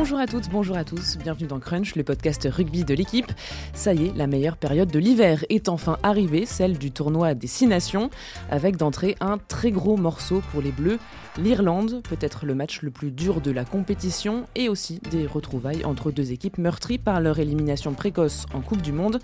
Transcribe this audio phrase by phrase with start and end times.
[0.00, 3.30] Bonjour à toutes, bonjour à tous, bienvenue dans Crunch, le podcast rugby de l'équipe.
[3.74, 7.46] Ça y est, la meilleure période de l'hiver est enfin arrivée, celle du tournoi des
[7.46, 8.08] Six Nations,
[8.48, 10.98] avec d'entrée un très gros morceau pour les Bleus,
[11.36, 16.10] l'Irlande, peut-être le match le plus dur de la compétition, et aussi des retrouvailles entre
[16.10, 19.20] deux équipes meurtries par leur élimination précoce en Coupe du Monde.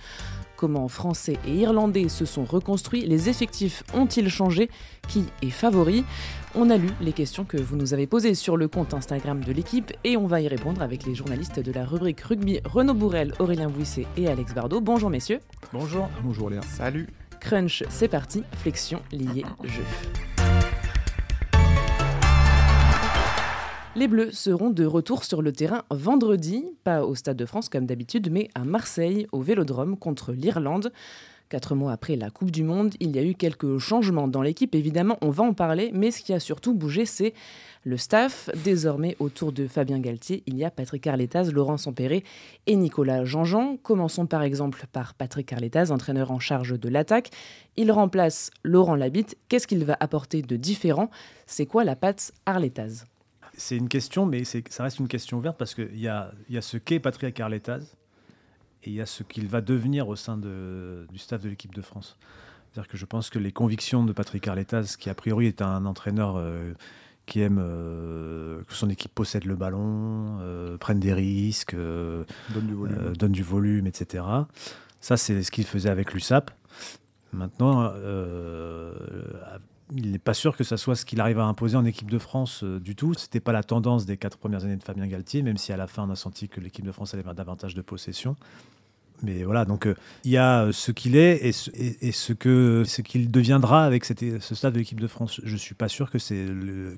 [0.56, 4.70] Comment Français et Irlandais se sont reconstruits Les effectifs ont-ils changé?
[5.06, 6.05] Qui est favori?
[6.59, 9.52] On a lu les questions que vous nous avez posées sur le compte Instagram de
[9.52, 13.34] l'équipe et on va y répondre avec les journalistes de la rubrique rugby Renaud Bourrel,
[13.41, 14.80] Aurélien Bouisset et Alex Bardot.
[14.80, 15.41] Bonjour messieurs.
[15.74, 16.09] Bonjour.
[16.23, 16.62] Bonjour Léa.
[16.62, 17.09] Salut.
[17.41, 18.42] Crunch, c'est parti.
[18.52, 19.83] Flexion, liée, jeu.
[23.95, 27.84] Les Bleus seront de retour sur le terrain vendredi, pas au Stade de France comme
[27.84, 30.91] d'habitude, mais à Marseille, au Vélodrome contre l'Irlande.
[31.48, 34.74] Quatre mois après la Coupe du Monde, il y a eu quelques changements dans l'équipe,
[34.74, 37.34] évidemment, on va en parler, mais ce qui a surtout bougé, c'est
[37.84, 38.50] le staff.
[38.64, 42.25] Désormais, autour de Fabien Galtier, il y a Patrick Arletaz, Laurent Sampéré
[42.66, 43.77] et Nicolas Jean-Jean.
[43.77, 47.30] Commençons par exemple par Patrick Arletaz, entraîneur en charge de l'attaque.
[47.77, 49.36] Il remplace Laurent Labitte.
[49.48, 51.10] Qu'est-ce qu'il va apporter de différent?
[51.47, 53.05] C'est quoi la patte Arletaz?
[53.56, 56.77] C'est une question, mais ça reste une question ouverte parce qu'il y y a ce
[56.77, 57.94] qu'est Patrick Arletaz
[58.87, 61.75] et il y a ce qu'il va devenir au sein de, du staff de l'équipe
[61.75, 62.17] de France.
[62.73, 65.87] C'est-à-dire que je pense que les convictions de Patrick Arletaz, qui a priori est un
[65.87, 66.73] entraîneur euh,
[67.27, 72.27] qui aime euh, que son équipe possède le ballon, euh, prenne des risques, donne
[72.67, 73.12] du, volume.
[73.17, 73.87] donne, du volume.
[73.87, 74.25] etc.
[75.00, 76.50] Ça, c'est ce qu'il faisait avec l'USAP.
[77.33, 77.93] Maintenant,
[79.93, 82.19] il n'est pas sûr que ça soit ce qu'il arrive à imposer en équipe de
[82.19, 83.15] France euh, du tout.
[83.15, 85.87] C'était pas la tendance des quatre premières années de Fabien Galtier, même si à la
[85.87, 88.37] fin on a senti que l'équipe de France allait avoir davantage de possession.
[89.22, 93.00] Mais voilà, donc euh, il y a euh, ce qu'il est et ce, que ce
[93.00, 95.41] qu'il deviendra avec ce staff de l'équipe de France.
[95.42, 96.47] Je suis pas sûr que c'est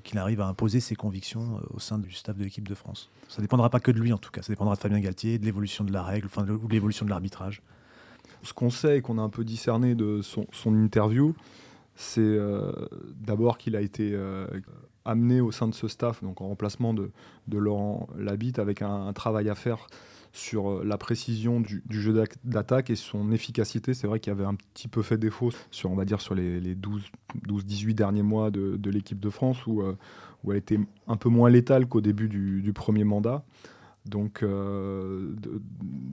[0.03, 3.09] qu'il arrive à imposer ses convictions au sein du staff de l'équipe de France.
[3.29, 4.41] Ça dépendra pas que de lui en tout cas.
[4.41, 7.09] Ça dépendra de Fabien Galtier, de l'évolution de la règle, enfin ou de l'évolution de
[7.09, 7.61] l'arbitrage.
[8.43, 11.35] Ce qu'on sait et qu'on a un peu discerné de son, interview,
[11.95, 12.71] c'est euh,
[13.19, 14.47] d'abord qu'il a été euh,
[15.03, 17.11] amené au sein de ce staff, donc en remplacement de,
[17.51, 19.87] Laurent Labitte, avec un, travail à faire
[20.31, 23.93] sur euh, la précision du, jeu d'attaque et son efficacité.
[23.93, 26.75] C'est vrai qu'il avait un petit peu fait défaut sur, on va dire, sur les,
[26.75, 29.83] 12-18 derniers mois de, l'équipe de France, où,
[30.43, 33.43] où elle était un peu moins létale qu'au début du, premier mandat.
[34.05, 35.35] Donc euh,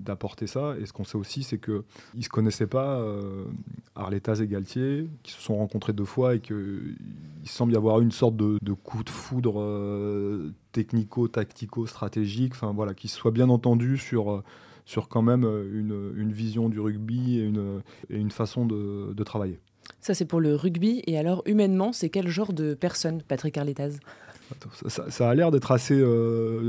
[0.04, 0.74] d'apporter ça.
[0.80, 1.82] Et ce qu'on sait aussi, c'est qu'ils
[2.14, 3.44] ne se connaissaient pas, euh,
[3.94, 6.96] Arletaz et Galtier, qui se sont rencontrés deux fois et qu'il
[7.44, 13.16] semble y avoir une sorte de, coup de foudre euh, technico-tactico-stratégique, enfin voilà, qui se
[13.16, 14.42] soit bien entendu sur,
[14.84, 19.24] sur quand même une, une, vision du rugby et une, et une façon de, de
[19.24, 19.58] travailler.
[20.00, 21.02] Ça, c'est pour le rugby.
[21.06, 24.00] Et alors, humainement, c'est quel genre de personne, Patrick Arletaz
[24.86, 26.00] ça, ça, a l'air d'être assez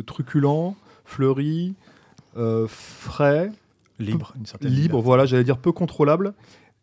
[0.08, 0.76] truculent,
[1.08, 1.74] fleuri,
[2.36, 3.50] euh, frais,
[3.98, 5.02] libre, libre.
[5.02, 6.34] Voilà, j'allais dire peu contrôlable.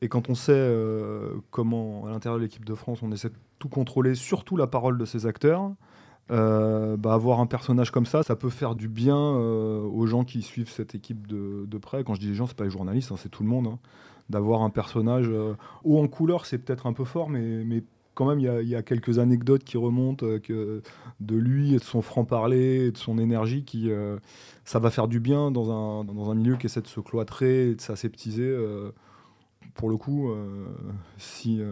[0.02, 3.34] Et quand on sait euh, comment, à l'intérieur de l'équipe de France, on essaie de
[3.58, 5.70] tout contrôler, surtout la parole de ses acteurs,
[6.30, 10.42] euh, bah, avoir un personnage comme ça, ça peut faire du bien aux gens qui
[10.42, 12.02] suivent cette équipe de, près.
[12.02, 13.66] Quand je dis les gens, c'est pas les journalistes, hein, c'est tout le monde.
[13.66, 13.78] Hein.
[14.30, 15.30] D'avoir un personnage
[15.84, 18.82] haut en couleur, c'est peut-être un peu fort, mais, mais quand même, il y, a,
[18.82, 20.82] quelques anecdotes qui remontent euh, que
[21.20, 24.18] de lui et de son franc-parler et de son énergie qui, euh,
[24.64, 27.70] ça va faire du bien dans un, dans un milieu qui essaie de se cloîtrer
[27.70, 28.46] et de s'aseptiser.
[28.46, 28.92] Euh,
[29.74, 30.30] pour le coup,
[31.18, 31.66] s'ils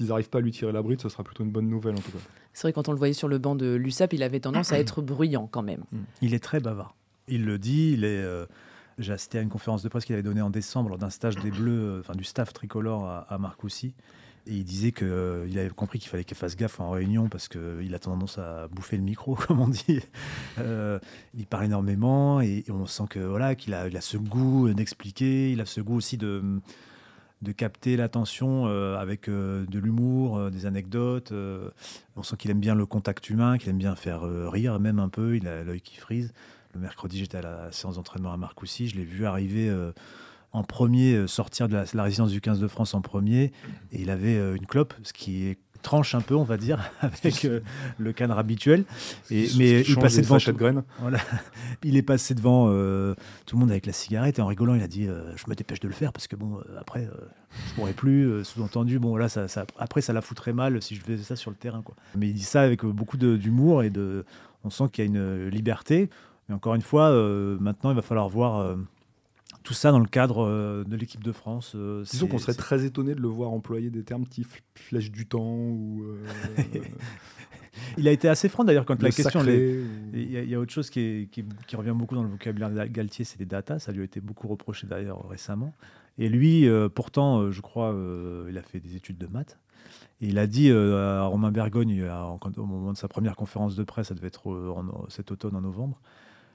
[0.00, 2.10] n'arrivent pas à lui tirer la bride, ce sera plutôt une bonne nouvelle en tout
[2.10, 2.18] cas.
[2.52, 4.80] C'est vrai, quand on le voyait sur le banc de l'USAP, il avait tendance à
[4.80, 5.84] être bruyant quand même.
[5.92, 5.98] Mm.
[6.22, 6.96] Il est très bavard.
[7.28, 8.24] Il le dit, il est.
[8.98, 11.36] J'ai assisté à une conférence de presse qu'il avait donnée en décembre lors d'un stage
[11.36, 13.94] des Bleus, enfin du staff tricolore à, à Marcoussis.
[14.50, 17.94] Il disait qu'il euh, avait compris qu'il fallait qu'il fasse gaffe en réunion parce qu'il
[17.94, 20.00] a tendance à bouffer le micro, comme on dit.
[20.58, 20.98] Euh,
[21.36, 25.60] il parle énormément et, on sent que voilà qu'il a, a, ce goût d'expliquer, il
[25.60, 26.60] a ce goût aussi de,
[27.42, 31.32] de capter l'attention euh, avec de l'humour, des anecdotes.
[32.16, 35.08] on sent qu'il aime bien le contact humain, qu'il aime bien faire rire même un
[35.08, 35.36] peu.
[35.36, 36.32] Il a l'œil qui frise.
[36.74, 39.70] Le mercredi, j'étais à la séance d'entraînement à Marcoussis, je l'ai vu arriver
[40.52, 43.52] en premier, euh, sortir de la, résidence du 15 de France en premier,
[43.92, 46.90] et il avait euh, une clope, ce qui est tranche un peu, on va dire,
[47.00, 47.60] avec euh,
[47.98, 48.84] le cadre habituel.
[49.30, 50.38] Et, mais il passait devant.
[50.38, 50.82] De graines.
[50.98, 51.18] Voilà.
[51.84, 54.88] Il est passé devant tout le monde avec la cigarette et en rigolant, il a
[54.88, 57.08] dit Je me dépêche de le faire parce que, bon, après,
[57.68, 58.44] je pourrais plus.
[58.44, 59.46] Sous-entendu, bon, là, ça,
[59.78, 61.82] après, ça la foutrait mal si je faisais ça sur le terrain.
[61.82, 61.94] Quoi.
[62.16, 64.24] Mais il dit ça avec beaucoup d'humour et de.
[64.64, 66.10] On sent qu'il y a une liberté.
[66.48, 67.12] Mais encore une fois,
[67.60, 68.76] maintenant, il va falloir voir
[69.68, 71.72] tout ça dans le cadre euh, de l'équipe de France.
[71.74, 75.26] Euh, Disons qu'on serait très étonné de le voir employer des termes qui flèchent du
[75.26, 76.02] temps ou.
[76.04, 76.16] Euh,
[77.98, 79.40] Il a été assez franc d'ailleurs quand Le la question.
[79.40, 79.84] sacré, les- ou-
[80.14, 82.22] Il y, a- il y a autre chose qui, est- qui- qui revient beaucoup dans
[82.22, 83.78] le vocabulaire de Galtier, c'est les data.
[83.78, 85.74] Ça lui a été beaucoup reproché d'ailleurs récemment.
[86.16, 89.58] Et lui, euh, pourtant, euh, je crois, euh, il a fait des études de maths.
[90.20, 92.02] Et il a dit à Romain Bergogne,
[92.56, 95.60] au moment de sa première conférence de presse, ça devait être en- cet automne, en
[95.60, 96.00] novembre,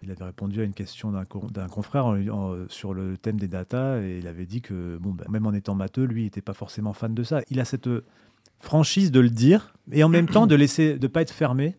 [0.03, 3.47] il avait répondu à une question d'un co- d'un confrère en- sur le thème des
[3.47, 6.41] data et il avait dit que bon, ben, même en étant matheux, lui, il n'était
[6.41, 7.41] pas forcément fan de ça.
[7.49, 8.03] Il a cette euh,
[8.59, 11.75] franchise de le dire et en même temps de laisser de pas être fermé.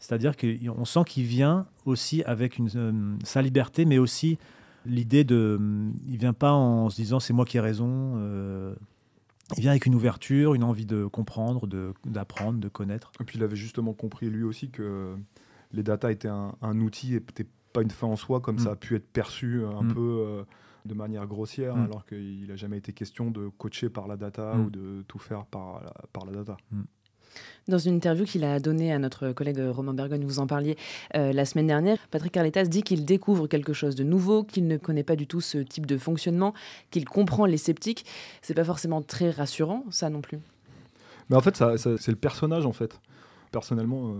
[0.00, 2.92] C'est-à-dire qu'on sent qu'il vient aussi avec euh,
[3.24, 4.38] sa liberté, mais aussi
[4.86, 5.58] l'idée de.
[6.06, 8.14] Il vient pas en se disant c'est moi qui ai raison.
[8.16, 8.74] euh,
[9.56, 11.66] il vient avec une ouverture, une envie de comprendre,
[12.04, 13.10] d'apprendre, de, connaître.
[13.18, 15.14] Et puis il avait justement compris lui aussi que
[15.72, 17.20] les data étaient un, un outil et
[17.78, 18.60] pas une fin en soi, comme Mm.
[18.60, 19.94] ça a pu être perçu un Mm.
[19.94, 20.42] peu euh,
[20.84, 21.84] de manière grossière, Mm.
[21.84, 25.44] alors qu'il n'a jamais été question de coacher par la data ou de tout faire
[25.46, 26.56] par la, par la data.
[27.68, 30.76] Dans une interview qu'il a donnée à notre collègue Romain Bergogne, vous en parliez
[31.14, 34.76] euh, la semaine dernière, Patrick Arletas dit qu'il découvre quelque chose de nouveau, qu'il ne
[34.78, 36.54] connaît pas du tout ce type de fonctionnement,
[36.90, 38.06] qu'il comprend les sceptiques.
[38.42, 40.38] C'est pas forcément très rassurant, ça non plus.
[41.28, 42.98] Mais en fait, ça, ça- c'est le personnage, en fait.
[43.50, 44.14] Personnellement, euh,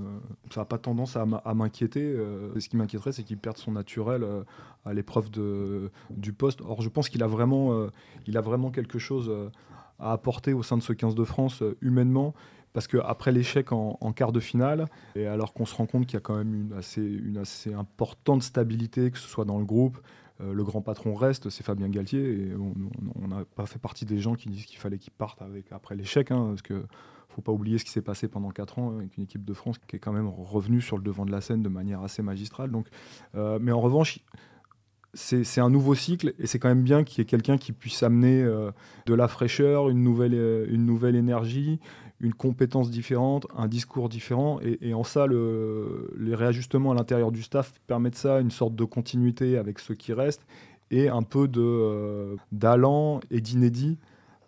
[0.50, 2.02] ça n'a pas tendance à, m'inquiéter.
[2.02, 4.42] euh, ce qui m'inquiéterait, c'est qu'il perde son naturel euh,
[4.84, 5.30] à l'épreuve
[6.10, 6.60] du poste.
[6.62, 9.30] Or, je pense qu'il a, vraiment, a vraiment quelque chose
[9.98, 12.34] à apporter au sein de ce 15 de France, humainement.
[12.74, 14.86] Parce qu'après l'échec en, en quart de finale,
[15.16, 17.72] et alors qu'on se rend compte qu'il y a quand même une assez, une assez
[17.74, 19.98] importante stabilité, que ce soit dans le groupe,
[20.40, 22.20] le grand patron reste, c'est Fabien Galtier.
[22.20, 25.72] Et on n'a pas fait partie des gens qui disent qu'il fallait qu'il parte avec,
[25.72, 26.84] après l'échec, hein, parce que
[27.38, 29.78] faut pas oublier ce qui s'est passé pendant 4 ans avec une équipe de France
[29.78, 32.70] qui est quand même revenue sur le devant de la scène de manière assez magistrale.
[33.36, 34.18] Euh, mais en revanche,
[35.18, 38.02] c'est un nouveau cycle et c'est quand même bien qu'il y ait quelqu'un qui puisse
[38.02, 38.70] amener euh,
[39.06, 41.80] de la fraîcheur, une nouvelle, euh, une nouvelle énergie,
[42.20, 44.60] une compétence différente, un discours différent.
[44.62, 48.84] Et, en ça, le- les réajustements à l'intérieur du staff permettent ça, une sorte de
[48.84, 50.46] continuité avec ceux qui restent
[50.90, 53.98] et un peu euh, d'allant et d'inédit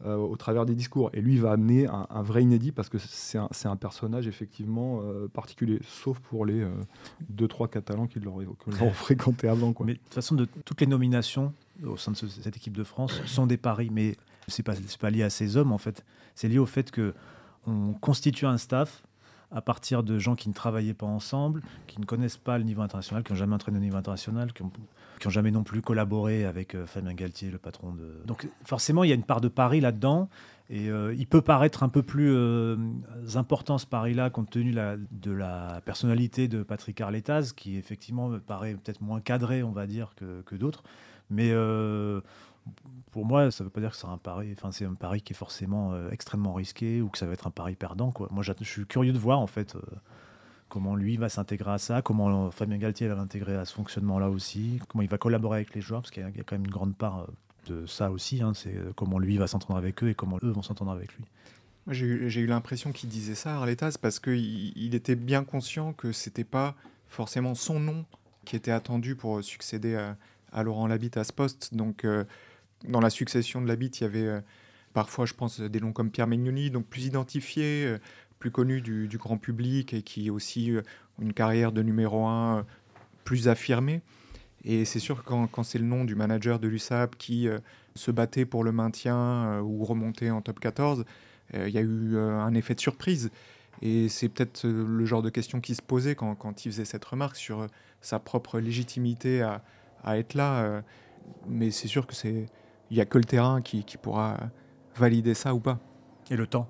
[0.05, 1.11] euh, au travers des discours.
[1.13, 5.01] Et lui, il va amener un, un vrai inédit parce que c'est un, personnage effectivement
[5.03, 6.67] euh, particulier, sauf pour les
[7.37, 8.41] 2-3 Catalans qui l'ont
[8.93, 9.73] fréquenté avant.
[9.73, 9.87] Quoi.
[9.87, 11.53] Mais de toute façon, de toutes les nominations
[11.85, 13.91] au sein de ce- cette équipe de France sont des paris.
[13.93, 14.17] Mais
[14.49, 16.05] c'est pas c'est pas lié à ces hommes en fait.
[16.35, 17.15] C'est lié au fait que
[17.67, 19.03] on constitue un staff
[19.53, 22.83] à partir de gens qui ne travaillaient pas ensemble, qui ne connaissent pas le niveau
[22.83, 26.75] international, qui n'ont jamais entraîné au niveau international, qui n'ont jamais non plus collaboré avec
[26.75, 28.23] euh, Fabien Galtier, le patron de.
[28.27, 30.29] Donc forcément, il y a une part de pari là-dedans.
[30.73, 32.77] Et euh, il peut paraître un peu plus euh,
[33.35, 38.75] important ce pari-là, compte tenu de la personnalité de Patrick Arletaz, qui effectivement me paraît
[38.75, 40.85] peut-être moins cadré, on va dire, que, d'autres.
[41.29, 41.53] Mais
[43.11, 44.53] pour moi, ça ne veut pas dire que c'est un pari.
[44.57, 47.47] Enfin, c'est un pari qui est forcément euh, extrêmement risqué ou que ça va être
[47.47, 48.13] un pari perdant.
[48.31, 49.81] Moi, je suis curieux de voir en fait euh,
[50.69, 54.31] comment lui va s'intégrer à ça, comment euh, Fabien Galtier va l'intégrer à ce fonctionnement-là
[54.31, 56.71] aussi, comment il va collaborer avec les joueurs, parce qu'il y, a- quand même une
[56.71, 57.27] grande part
[57.67, 58.43] de ça aussi.
[58.43, 61.25] hein, c'est comment lui va s'entendre avec eux et comment eux vont s'entendre avec lui.
[61.89, 66.45] J'ai eu, l'impression qu'il disait ça, Arletaz, parce qu'il il était bien conscient que c'était
[66.45, 66.77] pas
[67.09, 68.05] forcément son nom
[68.45, 70.17] qui était attendu pour succéder à,
[70.53, 71.75] à Laurent Labitte à ce poste.
[71.75, 72.05] Donc,
[72.89, 74.41] dans la succession de Labitte, il y avait euh,
[74.93, 77.99] parfois, je pense, des noms comme Pierre Mignoni, donc plus identifiés, euh,
[78.39, 80.83] plus connus du, grand public et qui aussi euh,
[81.21, 82.65] une carrière de numéro un
[83.25, 84.01] plus affirmée.
[84.65, 87.49] Et c'est sûr que quand, c'est le nom du manager de l'USAP qui
[87.95, 91.07] se battait pour le maintien ou remonter en top 14,
[91.55, 93.31] euh, il y a eu un effet de surprise.
[93.81, 97.37] Et c'est peut-être le genre de question qui se posait quand, il faisait cette remarque
[97.37, 97.69] sur
[98.03, 100.83] sa propre légitimité à, être là.
[101.49, 102.47] mais c'est sûr que c'est
[102.91, 104.37] il n'y a que le terrain qui, qui pourra
[104.97, 105.79] valider ça ou pas.
[106.31, 106.69] Et le temps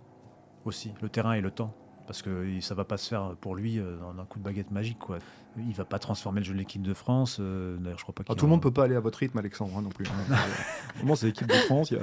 [0.65, 1.75] aussi, le terrain et le temps.
[2.07, 4.73] Parce que ça va pas se faire pour lui euh, en un coup de baguette
[4.73, 4.99] magique.
[4.99, 5.19] Quoi.
[5.57, 7.37] Il va pas transformer le jeu de l'équipe de France.
[7.39, 9.21] euh, D'ailleurs, je crois pas Ah, tout le en- monde peut pas aller à votre
[9.21, 10.07] rythme, Alexandre, hein, non plus.
[10.09, 10.37] hein.
[11.15, 12.03] C'est l'équipe de France, il y a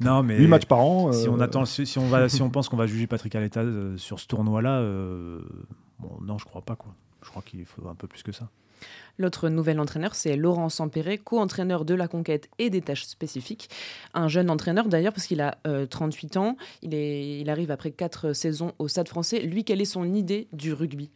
[0.00, 1.10] Non, mais 8 matchs par an.
[1.12, 3.34] si euh, on attend, si, si on va, si on pense qu'on va juger Patrick
[3.34, 5.40] Aleta euh, sur ce tournoi-là, euh,
[5.98, 6.94] bon, non, je crois pas quoi.
[7.22, 8.48] Je crois qu'il faut un peu plus que ça.
[9.16, 13.70] L'autre nouvel entraîneur, c'est Laurent Sampéré, co-entraîneur de la conquête et des tâches spécifiques.
[14.12, 16.56] Un jeune entraîneur d'ailleurs, parce qu'il a euh, 38 ans.
[16.82, 19.40] Il, est, il arrive après 4 saisons au Stade français.
[19.40, 21.10] Lui, quelle est son idée du rugby?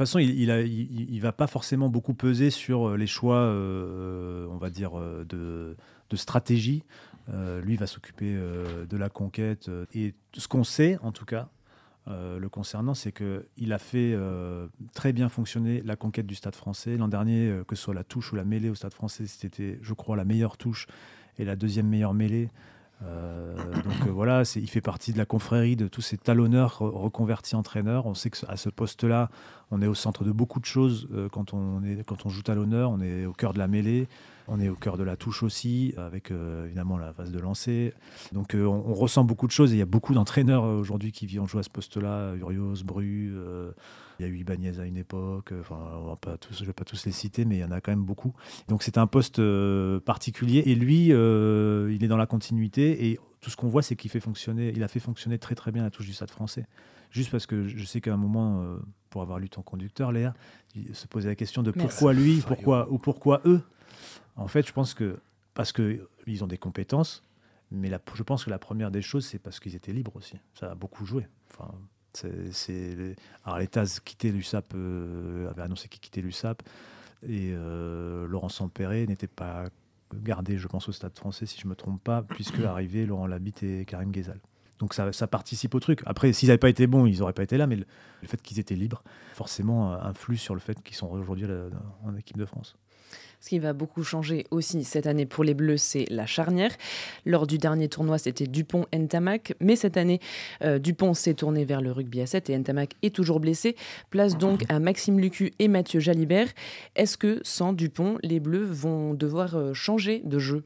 [0.00, 4.46] De toute façon, il, il va pas forcément beaucoup peser sur euh, les choix, euh,
[4.50, 6.84] on va dire, euh, de, stratégie.
[7.28, 9.70] Euh, lui va s'occuper de la conquête.
[9.94, 11.48] et ce qu'on sait, en tout cas,
[12.08, 16.54] euh, le concernant, c'est qu'il a fait euh, très bien fonctionner la conquête du Stade
[16.56, 16.96] français.
[16.96, 19.78] L'an dernier, euh, que ce soit la touche ou la mêlée au Stade français, c'était,
[19.82, 20.86] je crois, la meilleure touche
[21.38, 22.48] et la deuxième meilleure mêlée
[23.02, 28.04] donc voilà, il fait partie de la confrérie de tous ces talonneurs reconvertis entraîneurs.
[28.04, 29.30] On sait qu'à ce poste-là,
[29.70, 32.42] on est au centre de beaucoup de choses euh, quand, on est, quand on joue
[32.42, 32.90] talonneur.
[32.90, 34.08] On est au cœur de la mêlée,
[34.48, 37.92] on est au cœur de la touche aussi, avec évidemment la phase de lancer.
[38.32, 41.46] Donc on, ressent beaucoup de choses et il y a beaucoup d'entraîneurs aujourd'hui qui viennent
[41.46, 42.34] jouer à ce poste-là.
[42.34, 43.32] Urios, Bru.
[44.20, 45.78] Il y a eu Ibanez à une époque, enfin,
[46.20, 47.90] pas tous, je ne vais pas tous les citer, mais il y en a quand
[47.90, 48.34] même beaucoup.
[48.68, 50.62] Donc c'est un poste euh, particulier.
[50.66, 53.08] Et lui, euh, il est dans la continuité.
[53.08, 55.72] Et tout ce qu'on voit, c'est qu'il fait fonctionner, il a fait fonctionner très très
[55.72, 56.66] bien la touche du SAD français.
[57.10, 58.78] Juste parce que je sais qu'à un moment, euh,
[59.10, 60.34] pour avoir lu ton conducteur, Léa,
[60.74, 63.62] il se posait la question de pourquoi lui, pourquoi ou pourquoi eux.
[64.36, 65.18] En fait, je pense que
[65.54, 67.24] parce qu'ils ont des compétences,
[67.70, 70.36] mais la, je pense que la première des choses, c'est parce qu'ils étaient libres aussi.
[70.54, 71.26] Ça a beaucoup joué.
[71.50, 71.72] Enfin,
[72.12, 76.62] c'est, alors l'État quittait l'USAP, euh, avait annoncé qu'il quittait l'USAP,
[77.22, 79.66] et euh, Laurent Sampéré n'était pas
[80.14, 83.26] gardé, je pense, au Stade français, si je ne me trompe pas, puisque arrivaient Laurent
[83.26, 84.40] Labitte et Karim Ghezal.
[84.80, 86.00] Donc ça, ça, participe au truc.
[86.06, 87.84] Après, s'ils n'avaient pas été bons, ils n'auraient pas été là, mais le,
[88.22, 89.02] le fait qu'ils étaient libres,
[89.34, 91.46] forcément, influe sur le fait qu'ils sont aujourd'hui
[92.04, 92.76] en équipe de France.
[93.40, 96.72] Ce qui va beaucoup changer aussi cette année pour les Bleus, c'est la charnière.
[97.24, 100.20] Lors du dernier tournoi, c'était Dupont-Ntamak, mais cette année,
[100.62, 103.76] euh, Dupont s'est tourné vers le rugby à 7 et Ntamak est toujours blessé.
[104.10, 106.48] Place donc à Maxime Lucu et Mathieu Jalibert.
[106.96, 110.64] Est-ce que sans Dupont, les Bleus vont devoir euh, changer de jeu?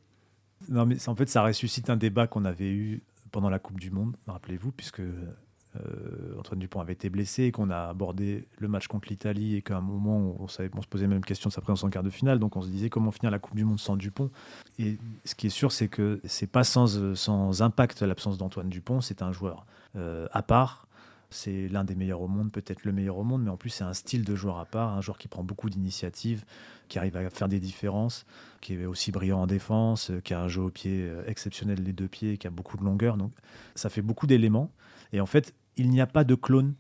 [0.69, 3.03] Non, mais en fait, ça ressuscite un débat qu'on avait eu
[3.35, 7.89] pendant la Coupe du Monde, rappelez-vous, puisque euh, Antoine Dupont avait été blessé, qu'on a
[7.89, 11.53] abordé le match contre l'Italie et qu'à un moment, on, se posait même question de
[11.53, 12.39] sa présence en quart de finale.
[12.39, 14.31] Donc on se disait comment finir la Coupe du Monde sans Dupont?
[14.79, 19.01] Et ce qui est sûr, c'est que c'est pas sans, sans impact l'absence d'Antoine Dupont.
[19.01, 20.87] C'est un joueur euh, à part.
[21.31, 23.83] C'est l'un des meilleurs au monde, peut-être le meilleur au monde, mais en plus c'est
[23.83, 26.45] un style de joueur à part, un joueur qui prend beaucoup d'initiatives,
[26.89, 28.27] qui arrive à faire des différences,
[28.61, 31.93] qui est aussi brillant en défense, qui a un jeu au pied euh, exceptionnel les
[31.93, 33.17] deux pieds, qui a beaucoup de longueur.
[33.17, 33.33] Donc
[33.75, 34.71] ça fait beaucoup d'éléments.
[35.13, 36.75] Et en fait, il n'y a pas de clone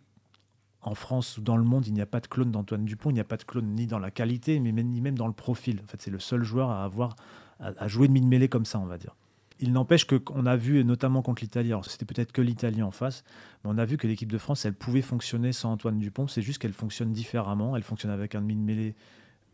[0.82, 3.14] en France ou dans le monde, il n'y a pas de clone d'Antoine Dupont, il
[3.14, 5.80] n'y a pas de clone ni dans la qualité, mais ni même dans le profil.
[5.82, 7.16] En fait, c'est le seul joueur à avoir
[7.60, 9.16] à, jouer de mid-mêlée comme ça, on va dire.
[9.60, 13.24] Il n'empêche qu'on a vu, notamment contre l'Italie, alors c'était peut-être que l'Italie en face,
[13.62, 16.26] mais on a vu que l'équipe de France, elle pouvait fonctionner sans Antoine Dupont.
[16.26, 17.76] C'est juste qu'elle fonctionne différemment.
[17.76, 18.94] Elle fonctionne avec un mid-mêlée.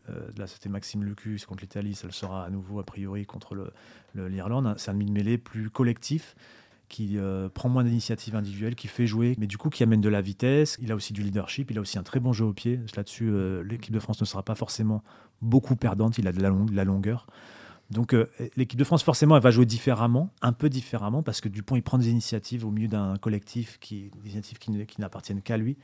[0.09, 1.95] Euh, là, c'était Maxime Lucus contre l'Italie.
[1.95, 3.71] Ça le sera à nouveau, a priori, contre
[4.15, 4.73] l'Irlande.
[4.77, 6.35] C'est un mid-mêlée plus collectif
[6.89, 10.09] qui euh, prend moins d'initiatives individuelles, qui fait jouer, mais du coup qui amène de
[10.09, 10.77] la vitesse.
[10.81, 12.81] Il a aussi du leadership, il a aussi un très bon jeu au pied.
[12.97, 15.01] Là-dessus, euh, l'équipe de France ne sera pas forcément
[15.41, 17.27] beaucoup perdante, il a de la, longueur.
[17.89, 18.15] Donc
[18.55, 21.81] l'équipe de France, forcément, elle va jouer différemment, un peu différemment, parce que Dupont, il
[21.81, 25.77] prend des initiatives au milieu d'un collectif, qui, des initiatives qui n'appartiennent qu'à lui.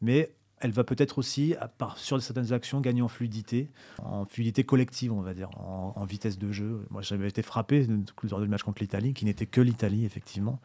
[0.00, 1.54] Mais elle va peut-être aussi,
[1.96, 3.70] sur certaines actions, gagner en fluidité,
[4.02, 6.86] en fluidité collective, on va dire, en, vitesse de jeu.
[6.90, 7.86] Moi, j'avais été frappé
[8.30, 10.60] lors du match contre l'Italie, qui n'était que l'Italie, effectivement,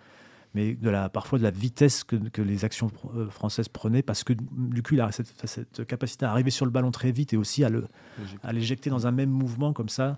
[0.53, 4.33] mais de la, parfois de la vitesse que, les actions euh, françaises prenaient, parce que
[4.69, 8.53] Lucu a cette, cette, capacité à arriver sur le ballon très vite et aussi à
[8.53, 10.17] l'éjecter dans un même mouvement comme ça,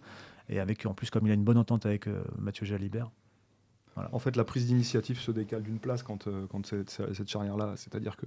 [0.49, 3.09] et avec en plus, comme il a une bonne entente avec euh, Mathieu Jalibert,
[4.11, 7.73] en fait, la prise d'initiative se décale d'une place quand, euh, quand c'est cette charnière-là.
[7.75, 8.25] C'est-à-dire que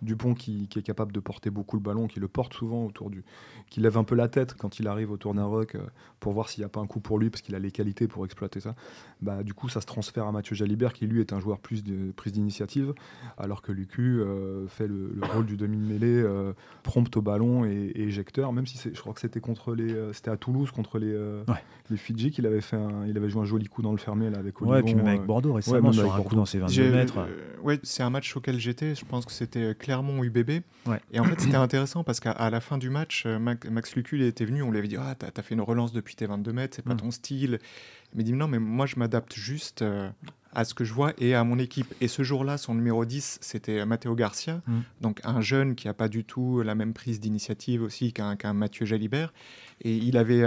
[0.00, 3.10] Dupont, qui, qui, est capable de porter beaucoup le ballon, qui le porte souvent autour
[3.10, 3.22] du.
[3.68, 5.80] qui lève un peu la tête quand il arrive autour d'un rock euh,
[6.18, 8.08] pour voir s'il n'y a pas un coup pour lui, parce qu'il a les qualités
[8.08, 8.74] pour exploiter ça.
[9.20, 11.84] Bah, du coup, ça se transfère à Mathieu Jalibert, qui lui est un joueur plus
[11.84, 12.94] de prise d'initiative,
[13.36, 16.24] alors que Lucu euh, fait le, rôle du demi-mêlée,
[16.82, 19.94] prompte au ballon et, éjecteur, même si je crois que c'était contre les.
[20.12, 21.16] c'était à Toulouse, contre les,
[21.90, 24.38] les Fidji, qu'il avait, fait il avait joué un joli coup dans le fermé là,
[24.38, 27.18] avec Olivon avec euh, Bordeaux récemment sur un coup dans ses 22 mètres.
[27.18, 28.94] Euh, ouais, c'est un match auquel j'étais.
[28.94, 30.62] Je pense que c'était euh, Clermont UBB.
[31.12, 34.62] Et en fait, c'était intéressant parce qu'à la fin du match, Max Lucul était venu.
[34.62, 36.84] On lui avait dit Ah, t'as as fait une relance depuis tes 22 mètres, c'est
[36.84, 36.98] pas mm.
[36.98, 37.58] ton style.
[38.14, 39.84] Mais dit Non, mais moi, je m'adapte juste
[40.54, 41.94] à ce que je vois et à mon équipe.
[42.00, 44.80] Et ce jour-là, son numéro 10, c'était Matteo Garcia, mm.
[45.00, 48.86] donc un jeune qui n'a pas du tout la même prise d'initiative aussi qu'un Mathieu
[48.86, 49.32] Jalibert.
[49.82, 50.44] Et il avait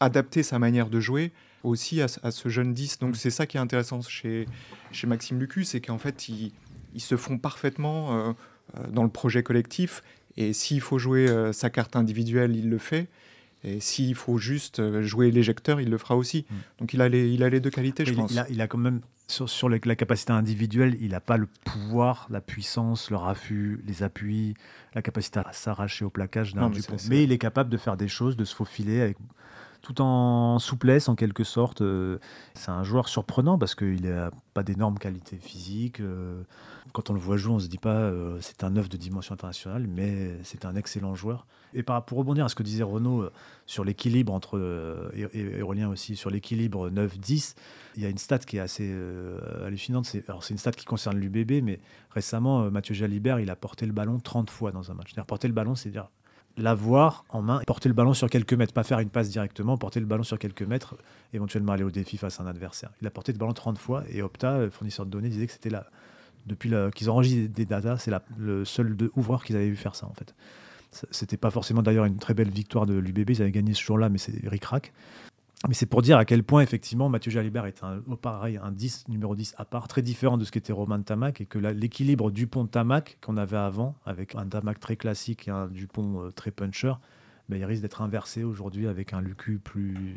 [0.00, 1.32] adapté sa manière de jouer
[1.62, 2.98] aussi à, ce jeune 10.
[2.98, 3.14] Donc mm.
[3.14, 4.46] c'est ça qui est intéressant chez,
[4.92, 6.52] chez Maxime Lucu, c'est qu'en fait, ils,
[6.94, 8.32] ils, se font parfaitement euh,
[8.78, 10.02] euh, dans le projet collectif.
[10.36, 13.08] Et s'il faut jouer euh, sa carte individuelle, il le fait.
[13.64, 16.46] Et s'il faut juste jouer l'éjecteur, il le fera aussi.
[16.48, 16.54] Mm.
[16.78, 18.30] Donc il a les, il a les deux qualités, je pense.
[18.32, 21.48] Il a, il a, quand même, sur, sur la capacité individuelle, il n'a pas le
[21.64, 24.54] pouvoir, la puissance, le raffut, les appuis,
[24.94, 26.70] la capacité à s'arracher au plaquage d'un
[27.08, 29.16] Mais il est capable de faire des choses, de se faufiler avec
[29.86, 31.80] tout en souplesse en quelque sorte.
[31.80, 32.18] Euh,
[32.54, 36.00] c'est un joueur surprenant parce qu'il n'a pas d'énormes qualités physiques.
[36.00, 36.42] Euh,
[36.92, 38.96] quand on le voit jouer, on ne se dit pas euh, c'est un œuf de
[38.96, 41.46] dimension internationale, mais c'est un excellent joueur.
[41.72, 43.28] Et pour rebondir à ce que disait Renaud
[43.66, 44.58] sur l'équilibre entre,
[45.14, 47.54] et, aussi, sur l'équilibre 9-10,
[47.96, 48.96] il y a une stat qui est assez
[49.62, 50.06] hallucinante.
[50.06, 53.84] C'est, alors c'est une stat qui concerne l'UBB, mais récemment, Mathieu Jalibert, il a porté
[53.84, 55.14] le ballon 30 fois dans un match.
[55.26, 56.08] Porter le ballon, c'est dire
[56.56, 60.00] l'avoir en main, porter le ballon sur quelques mètres, pas faire une passe directement, porter
[60.00, 60.96] le ballon sur quelques mètres,
[61.32, 62.90] éventuellement aller au défi face à un adversaire.
[63.00, 65.70] Il a porté le ballon 30 fois et Opta, fournisseur de données, disait que c'était
[65.70, 65.86] là.
[66.46, 70.14] Depuis qu'ils enregistrent des datas, c'est le seul ouvreur qu'ils avaient vu faire ça en
[70.14, 70.34] fait.
[71.10, 74.08] C'était pas forcément d'ailleurs une très belle victoire de l'UBB, ils avaient gagné ce jour-là,
[74.08, 74.92] mais c'est ric-rac.
[75.68, 79.08] Mais c'est pour dire à quel point, effectivement, Mathieu Jalibert est un, pareil, un 10,
[79.08, 83.18] numéro 10 à part, très différent de ce qu'était Romain Tamac, et que l'équilibre Dupont-Tamac
[83.24, 86.92] qu'on avait avant, avec un Tamac très classique et un Dupont euh, très puncher,
[87.48, 90.16] ben, il risque d'être inversé aujourd'hui avec un Lucu plus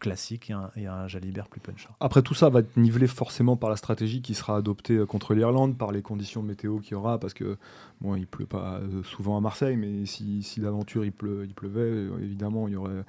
[0.00, 1.88] classique et un, Jalibert plus puncher.
[2.00, 5.32] Après, tout ça va être nivelé forcément par la stratégie qui sera adoptée euh, contre
[5.32, 7.56] l'Irlande, par les conditions météo qu'il y aura, parce que
[8.02, 11.12] bon, il pleut pas euh, souvent à Marseille, mais si, si d'aventure il,
[11.44, 13.04] il pleuvait, évidemment, il y aurait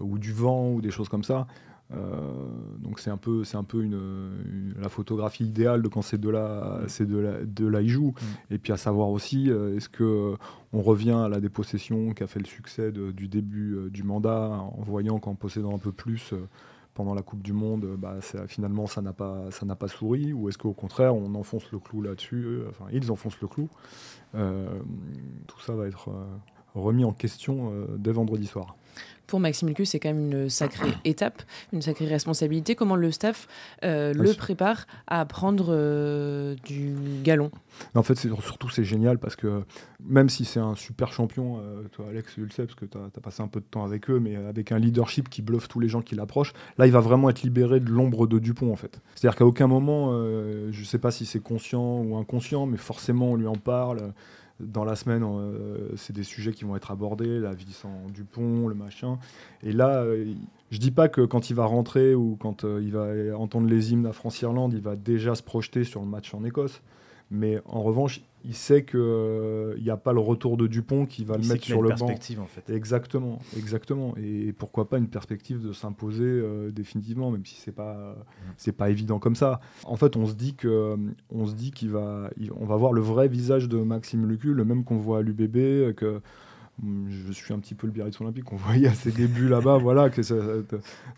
[0.00, 1.46] ou du vent ou des choses comme ça.
[1.94, 2.20] Euh,
[2.78, 6.80] donc c'est un peu, c'est un peu une, la photographie idéale de quand ces deux-là,
[6.82, 6.88] mm.
[6.88, 8.14] ces deux-là, là jouent.
[8.20, 8.54] Mm.
[8.54, 10.36] Et puis à savoir aussi, euh, est-ce que euh,
[10.72, 14.82] on revient à la dépossession qui a fait le succès du début du mandat, en
[14.82, 16.34] voyant qu'en possédant un peu plus
[16.94, 18.16] pendant la Coupe du Monde, bah,
[18.48, 21.78] finalement ça n'a pas, ça n'a pas souri, ou est-ce qu'au contraire on enfonce le
[21.78, 23.68] clou là-dessus, enfin ils enfoncent le clou.
[24.32, 26.10] tout ça va être
[26.74, 28.76] remis en question dès vendredi soir
[29.28, 32.74] pour Maxime c'est quand même une sacrée étape, une sacrée responsabilité.
[32.74, 33.46] Comment le staff
[33.84, 37.50] euh, le prépare à prendre euh, du galon?
[37.94, 39.62] En fait, surtout, c'est génial parce que
[40.02, 42.98] même si c'est un super champion, euh, toi, Alex, tu le sais, parce que tu
[42.98, 45.78] as, passé un peu de temps avec eux, mais avec un leadership qui bluffe tous
[45.78, 48.76] les gens qui l'approchent, là, il va vraiment être libéré de l'ombre de Dupont, en
[48.76, 49.00] fait.
[49.14, 53.32] C'est-à-dire qu'à aucun moment, je ne sais pas si c'est conscient ou inconscient, mais forcément,
[53.32, 54.14] on lui en parle
[54.60, 58.66] dans la semaine, euh, c'est des sujets qui vont être abordés, la vie sans Dupont,
[58.66, 59.18] le machin.
[59.62, 60.34] Et là, je euh,
[60.70, 63.92] je dis pas que quand il va rentrer ou quand euh, il va entendre les
[63.92, 66.82] hymnes à France-Irlande, il va déjà se projeter sur le match en Écosse.
[67.30, 71.36] Mais en revanche, il sait qu'il n'y a pas le retour de Dupont qui va
[71.36, 72.08] le mettre sur le banc.
[72.08, 72.70] En fait.
[72.70, 74.14] Exactement, exactement.
[74.16, 78.52] Et pourquoi pas une perspective de s'imposer euh, définitivement, même si c'est pas mm.
[78.56, 79.60] c'est pas évident comme ça.
[79.84, 80.96] En fait, on se dit que
[81.30, 84.64] on se dit qu'il va on va voir le vrai visage de Maxime Lucu, le
[84.64, 86.20] même qu'on voit à l'UBB que
[86.82, 89.78] mm, je suis un petit peu le Biarritz Olympique qu'on voyait à ses débuts là-bas,
[89.78, 90.10] voilà.
[90.10, 90.22] Que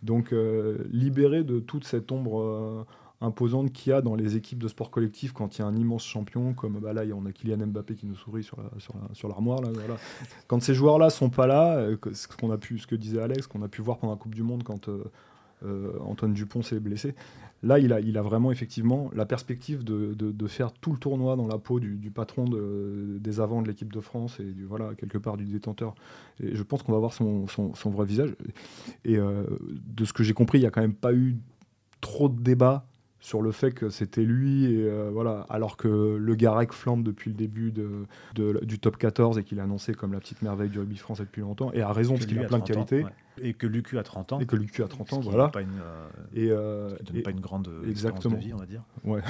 [0.02, 2.84] donc euh, libéré de toute cette ombre euh,
[3.20, 5.76] imposante qu'il y a dans les équipes de sport collectif quand il y a un
[5.76, 9.58] immense champion, comme bah là, on a Kylian Mbappé qui nous sourit sur, l'armoire.
[9.60, 9.96] Sur voilà.
[10.46, 13.46] Quand ces joueurs-là sont pas là, euh, ce, qu'on a pu, ce que disait Alex,
[13.46, 15.04] qu'on a pu voir pendant la Coupe du Monde quand euh,
[15.64, 17.14] euh, Antoine Dupont s'est blessé,
[17.62, 21.36] là, il a, il a vraiment effectivement la perspective de, de, faire tout le tournoi
[21.36, 25.36] dans la peau du, patron des avants de l'équipe de France et voilà, quelque part
[25.36, 25.94] du détenteur.
[26.42, 28.34] Et je pense qu'on va voir son, son, son, vrai visage.
[29.04, 31.36] Et de ce que j'ai compris, il n'y a quand même pas eu
[32.00, 32.86] trop de débats
[33.20, 37.30] sur le fait que c'était lui, et, euh, voilà, alors que le Garec flambe depuis
[37.30, 38.06] le début de,
[38.64, 41.42] du top 14 et qu'il est annoncé comme la petite merveille du rugby français depuis
[41.42, 43.04] longtemps, et a raison parce qu'il a plein de qualités.
[43.42, 44.40] Et que Lucu a 30 ans.
[44.40, 45.48] Et que Lucu a 30 ans, voilà.
[45.48, 48.36] Pas une, euh, et euh, donne pas une grande exactement.
[48.36, 48.82] de vie, on va dire.
[49.04, 49.20] Ouais.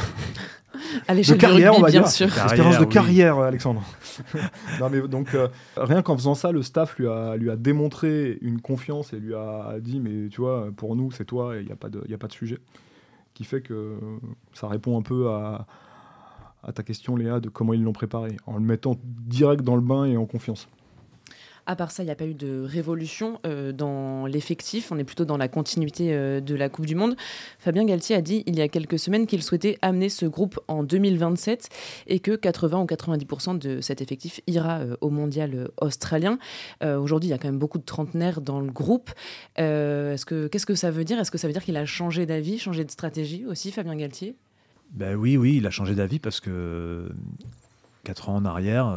[1.08, 2.26] à l'échelle de carrière, on va bien sûr.
[2.26, 3.84] Espérance de carrière, Alexandre.
[4.80, 5.36] non, mais donc,
[5.76, 9.34] rien qu'en faisant ça, le staff lui a, lui a démontré une confiance et lui
[9.34, 12.02] a dit, mais tu vois, pour nous, c'est toi, et il n'y a, pas de,
[12.12, 12.58] a pas de sujet
[13.40, 13.96] qui fait que
[14.52, 15.66] ça répond un peu à,
[16.74, 20.04] ta question, Léa, de comment ils l'ont préparé, en le mettant direct dans le bain
[20.04, 20.68] et en confiance.
[21.66, 24.90] À part ça, il n'y a pas eu de révolution euh, dans l'effectif.
[24.92, 27.16] On est plutôt dans la continuité euh, de la Coupe du Monde.
[27.58, 30.82] Fabien Galtier a dit il y a quelques semaines qu'il souhaitait amener ce groupe en
[30.82, 31.68] 2027
[32.06, 36.38] et que 80 ou 90% de cet effectif ira euh, au mondial australien.
[36.82, 39.10] Aujourd'hui, il y a quand même beaucoup de trentenaires dans le groupe.
[39.56, 41.18] est-ce que, qu'est-ce que ça veut dire?
[41.18, 44.34] Est-ce que ça veut dire qu'il a changé d'avis, changé de stratégie aussi, Fabien Galtier?
[44.92, 47.10] Ben oui, oui, il a changé d'avis parce que
[48.04, 48.96] 4 ans en arrière,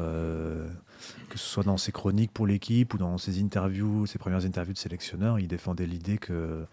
[1.29, 4.73] que ce soit dans ses chroniques pour l'équipe ou dans ses interviews, ses premières interviews
[4.73, 6.65] de sélectionneur, il défendait l'idée que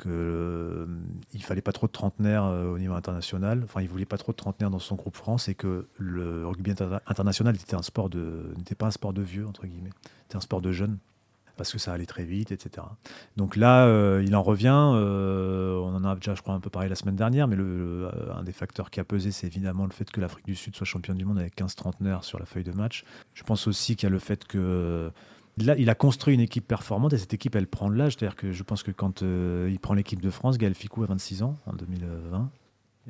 [0.00, 0.86] qu'il euh,
[1.34, 3.62] il fallait pas trop de trentenaires euh, au niveau international.
[3.64, 6.70] Enfin, il voulait pas trop de trentenaires dans son groupe France et que le rugby
[7.06, 7.76] international n'était
[8.74, 9.90] pas un sport de vieux entre guillemets,
[10.22, 10.98] c'était un sport de jeunes
[11.60, 12.86] parce que ça allait très vite, etc.
[13.36, 14.92] Donc là, euh, il en revient.
[14.94, 18.08] Euh, on en a déjà, je crois, un peu parlé la semaine dernière, mais le,
[18.10, 20.74] euh, un des facteurs qui a pesé, c'est évidemment le fait que l'Afrique du Sud
[20.74, 23.04] soit championne du monde avec 15 trentenaires sur la feuille de match.
[23.34, 25.12] Je pense aussi qu'il y a le fait que
[25.58, 28.14] Là, il a construit une équipe performante et cette équipe, elle prend de l'âge.
[28.14, 31.42] C'est-à-dire que je pense que quand il prend l'équipe de France, Gaël Ficou a 26
[31.42, 32.50] ans en 2020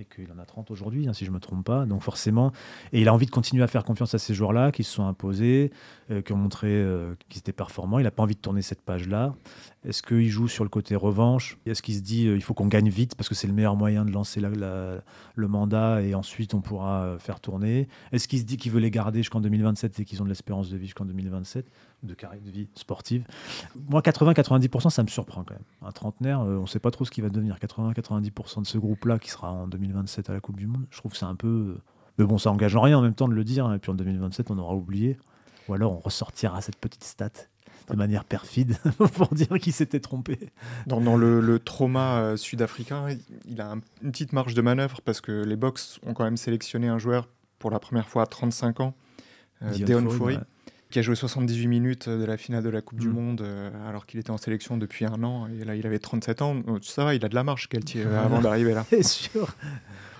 [0.00, 1.84] et qu'il en a 30 aujourd'hui, hein, si je ne me trompe pas.
[1.84, 2.52] Donc forcément,
[2.92, 5.06] et il a envie de continuer à faire confiance à ces joueurs-là qui se sont
[5.06, 5.70] imposés,
[6.10, 7.98] euh, qui ont montré euh, qu'ils étaient performants.
[7.98, 9.34] Il n'a pas envie de tourner cette page-là.
[9.82, 11.56] Est-ce qu'il joue sur le côté revanche?
[11.64, 13.76] Est-ce qu'il se dit euh, il faut qu'on gagne vite parce que c'est le meilleur
[13.76, 15.00] moyen de lancer la- la-
[15.34, 17.88] le mandat et ensuite on pourra euh, faire tourner?
[18.12, 20.68] Est-ce qu'il se dit qu'il veut les garder jusqu'en 2027 et qu'ils ont de l'espérance
[20.68, 21.64] de vie jusqu'en 2027
[22.02, 23.24] de carrière de vie sportive?
[23.88, 25.62] Moi, 80-90%, ça me surprend quand même.
[25.80, 27.56] Un trentenaire, euh, on ne sait pas trop ce qu'il va devenir.
[27.58, 31.12] 80-90% de ce groupe-là qui sera en 2027 à la Coupe du Monde, je trouve
[31.12, 31.48] que c'est un peu.
[31.48, 31.78] euh,
[32.18, 33.64] Mais bon, ça engage en rien en même temps de le dire.
[33.64, 33.76] hein.
[33.76, 35.16] Et puis en 2027, on aura oublié.
[35.68, 37.30] Ou alors on ressortira cette petite stat
[37.90, 38.76] de manière perfide
[39.14, 40.38] pour dire qu'il s'était trompé.
[40.86, 43.06] Dans, dans le, le trauma euh, sud-africain,
[43.46, 46.36] il- a un- une petite marge de manœuvre parce que les Box ont quand même
[46.36, 48.94] sélectionné un joueur pour la première fois à 35 ans,
[49.62, 50.40] euh, Dion Deon Foury, ouais.
[50.90, 53.12] qui a joué 78 minutes de la finale de la Coupe du Mm.
[53.12, 56.42] Monde euh, alors qu'il était en sélection depuis un an et là il avait 37
[56.42, 56.54] ans.
[56.54, 58.84] Donc, Ça va, il a de la marge, Galtier, euh, avant d'arriver là.
[58.90, 59.54] C'est sûr.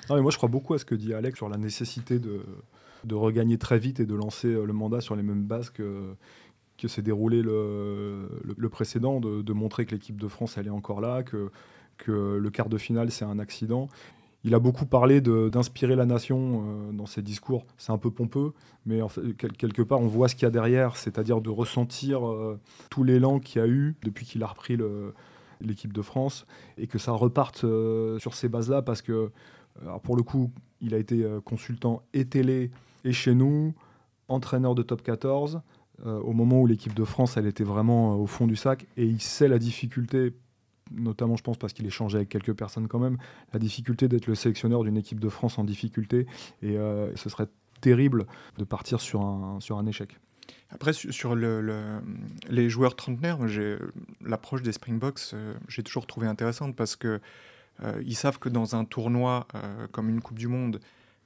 [0.08, 2.42] Non, mais moi, je crois beaucoup à ce que dit Alex sur la nécessité de,
[3.04, 6.14] de regagner très vite et de lancer euh, le mandat sur les mêmes bases que,
[6.80, 11.22] que s'est déroulé le, précédent, de, montrer que l'équipe de France, elle est encore là,
[11.22, 11.50] que,
[12.06, 13.88] le quart de finale, c'est un accident.
[14.42, 17.66] Il a beaucoup parlé d'inspirer la nation euh, dans ses discours.
[17.76, 18.54] C'est un peu pompeux,
[18.86, 19.00] mais
[19.36, 23.38] quelque part, on voit ce qu'il y a derrière, c'est-à-dire de ressentir euh, tout l'élan
[23.38, 24.78] qu'il y a eu depuis qu'il a repris
[25.60, 26.46] l'équipe de France
[26.78, 29.30] et que ça reparte euh, sur ces bases-là parce que
[30.02, 32.70] pour le coup, il a été consultant et télé
[33.04, 33.72] et chez nous,
[34.30, 35.60] entraîneur de top 14, euh,
[36.04, 39.04] au moment où l'équipe de France, elle était vraiment euh, au fond du sac, et
[39.04, 40.34] il sait la difficulté,
[40.92, 43.18] notamment je pense parce qu'il échangeait avec quelques personnes quand même,
[43.52, 46.26] la difficulté d'être le sélectionneur d'une équipe de France en difficulté,
[46.62, 47.48] et euh, ce serait
[47.80, 48.26] terrible
[48.58, 50.18] de partir sur un, sur un échec.
[50.70, 52.00] Après, su- sur le- le-
[52.48, 53.38] les joueurs trentenaires,
[54.24, 57.20] l'approche des Springboks, euh, j'ai toujours trouvé intéressante parce que
[57.82, 60.80] euh, ils savent que dans un tournoi euh, comme une Coupe du Monde,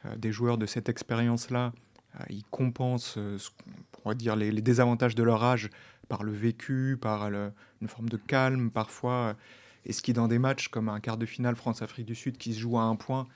[0.07, 1.94] euh, des joueurs de cette expérience-là, euh,
[2.31, 3.71] ils compensent euh, ce qu'on
[4.03, 5.71] pourrait dire les, les désavantages de leur âge
[6.09, 7.51] par le vécu, par le-
[7.83, 9.35] une forme de calme parfois.
[9.87, 12.55] Et ce qui, dans des matchs comme un quart de finale France-Afrique du Sud qui
[12.55, 13.27] se joue à un point,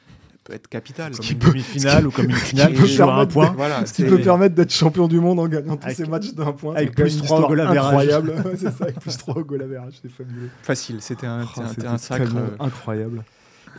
[0.45, 1.13] peut être capital.
[1.15, 3.53] Comme une demi-finale ou comme une finale peut qui se joue à un point.
[3.55, 6.53] Voilà, Ce qui peut permettre d'être champion du monde en gagnant tous ces matchs d'un
[6.53, 6.75] point.
[6.77, 7.85] avec plus une trois au histoire goal average.
[7.87, 8.35] incroyable.
[8.57, 10.49] C'est ça, avec plus 3 au goal average, c'est fabuleux.
[10.63, 11.03] facile.
[11.03, 12.35] C'était un, Oh, un- c'était un sacre.
[12.37, 13.25] euh, incroyable.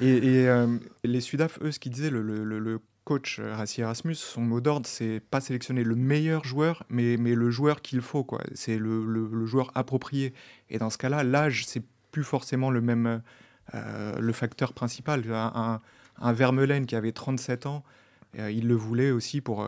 [0.02, 2.80] Et, et, euh, les Sudaf, eux, ce qu'ils disaient, le, le- le- le
[3.10, 7.34] coach euh, Rassi Erasmus, son mot d'ordre, c'est pas sélectionner le meilleur joueur, mais, mais
[7.34, 8.24] le joueur qu'il faut.
[8.24, 8.40] quoi.
[8.54, 10.32] C'est le, le- joueur approprié.
[10.70, 13.24] Et dans ce cas-là, l'âge, c'est plus forcément le même
[13.74, 15.24] euh, le facteur principal.
[15.34, 15.82] Un,
[16.22, 17.84] un, Vermeulen qui avait 37 ans,
[18.38, 19.68] euh, il le voulait aussi pour,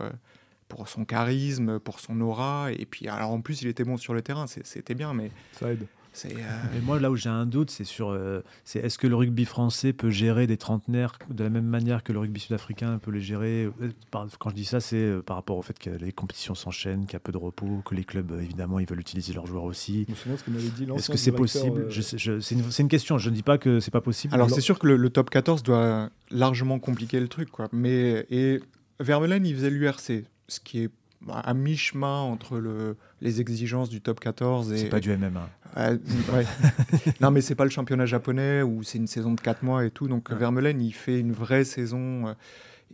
[0.68, 2.68] pour son charisme, pour son aura.
[2.70, 5.72] Et puis, alors en plus, il était bon sur le terrain, c'était bien, mais Ça
[5.72, 5.84] aide.
[6.12, 6.34] C'est.
[6.36, 9.16] euh, Et moi, là où j'ai un doute, c'est sur euh, c'est est-ce que le
[9.16, 13.10] rugby français peut gérer des trentenaires de la même manière que le rugby sud-africain peut
[13.10, 15.90] les gérer Euh, par- Quand je dis ça, c'est euh, par rapport au fait que
[15.90, 18.86] les compétitions s'enchaînent, qu'il y a peu de repos, que les clubs, euh, évidemment, ils
[18.86, 20.06] veulent utiliser leurs joueurs aussi.
[20.14, 21.80] Ce que dit Est-ce que c'est possible?
[21.82, 23.18] euh, Je sais- je- C'est une, c'est une question.
[23.18, 24.34] Je ne dis pas que c'est pas possible.
[24.34, 27.68] Alors c'est sûr que le, le top 14 doit largement compliquer le truc, quoi.
[27.72, 28.60] Mais et
[29.00, 30.90] Vermeulen, il faisait l'URC, ce qui est
[31.28, 34.76] à mi-chemin entre le, les exigences du top 14 et.
[34.78, 35.48] c'est pas du MMA.
[35.78, 36.44] Ouais.
[37.20, 39.90] non, mais c'est pas le championnat japonais où c'est une saison de 4 mois et
[39.90, 40.08] tout.
[40.08, 40.36] Donc Ouais.
[40.36, 42.28] Vermeulen, il fait une vraie saison.
[42.28, 42.34] euh,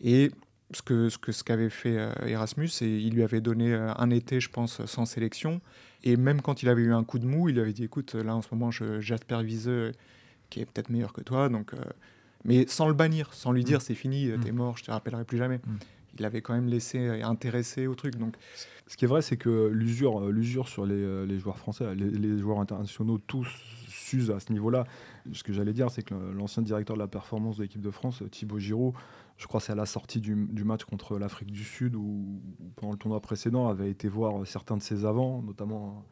[0.04, 0.30] et
[0.72, 3.90] ce que ce que ce qu'avait fait euh, Erasmus, et il lui avait donné euh,
[3.96, 5.60] un été, je pense, sans sélection.
[6.04, 8.14] Et même quand il avait eu un coup de mou, il lui avait dit écoute,
[8.14, 9.92] là en ce moment, Jasper Viseux,
[10.50, 11.48] qui est peut-être meilleur que toi.
[11.48, 11.72] Donc,
[12.44, 14.40] mais sans le bannir, sans lui dire c'est fini, Mm.
[14.40, 15.56] t'es mort, je te rappellerai plus jamais.
[15.56, 15.76] Mm.
[16.18, 18.16] Il avait quand même laissé intéresser au truc.
[18.16, 18.36] Donc
[18.86, 22.38] Ce qui est vrai, c'est que l'usure, euh, l'usure sur les, euh, joueurs français, les,
[22.38, 23.48] joueurs internationaux, tous
[23.86, 24.84] s'usent à ce niveau-là.
[25.32, 28.22] Ce que j'allais dire, c'est que l'ancien directeur de la performance de l'équipe de France,
[28.30, 28.94] Thibaut Giraud,
[29.36, 32.40] je crois c'est à la sortie du, match contre l'Afrique du Sud ou
[32.76, 36.04] pendant le tournoi précédent, avait été voir certains de ses avants, notamment,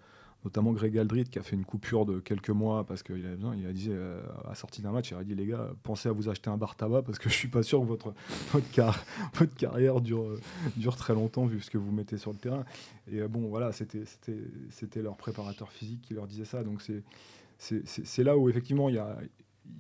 [0.46, 3.56] notamment Greg Aldrit, qui a fait une coupure de quelques mois parce qu'il avait besoin.
[3.56, 6.09] Il a dit euh, à la sortie d'un match, il a dit les gars, pensez
[6.09, 8.14] à vous acheter un bar tabac parce que je suis pas sûr que votre,
[8.52, 9.04] votre, car-
[9.35, 10.40] votre carrière dure, euh,
[10.76, 12.64] dure très longtemps vu ce que vous mettez sur le terrain.
[13.11, 16.62] Et euh, bon, voilà, c'était c'était- c'était leur préparateur physique qui leur disait ça.
[16.62, 17.02] Donc c'est
[17.59, 19.18] c'est- là où effectivement il y a,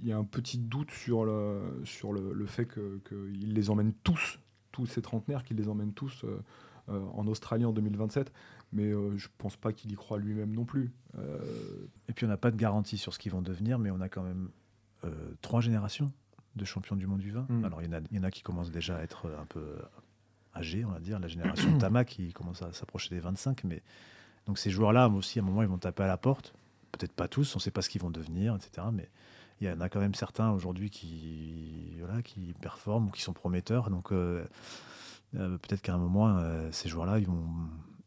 [0.02, 3.92] il y a un petit doute sur le, sur le, le fait qu'ils les emmènent
[4.02, 4.40] tous,
[4.72, 6.40] tous ces trentenaires, qu'ils les emmènent tous euh, euh,
[6.88, 8.32] en Australie en 2027.
[8.72, 10.92] Mais euh, je pense pas qu'il y croit lui-même non plus.
[11.18, 11.38] Euh,
[12.08, 14.08] Et puis on n'a pas de garantie sur ce qu'ils vont devenir, mais on a
[14.08, 14.50] quand même
[15.04, 16.12] euh, trois générations
[16.56, 17.46] de champions du monde du vin.
[17.48, 17.64] Mm.
[17.64, 19.46] Alors il y, en a, il y en a qui commencent déjà à être un
[19.46, 19.76] peu
[20.54, 21.18] âgés, on va dire.
[21.18, 23.82] La génération Tama qui commence à s'approcher des 25, mais
[24.46, 26.54] Donc ces joueurs-là aussi, à un moment, ils vont taper à la porte.
[26.92, 28.86] Peut-être pas tous, on ne sait pas ce qu'ils vont devenir, etc.
[28.92, 29.10] Mais
[29.60, 33.32] il y en a quand même certains aujourd'hui qui, voilà, qui performent ou qui sont
[33.32, 33.90] prometteurs.
[33.90, 34.44] Donc euh,
[35.34, 37.44] euh, peut-être qu'à un moment, euh, ces joueurs-là, ils vont,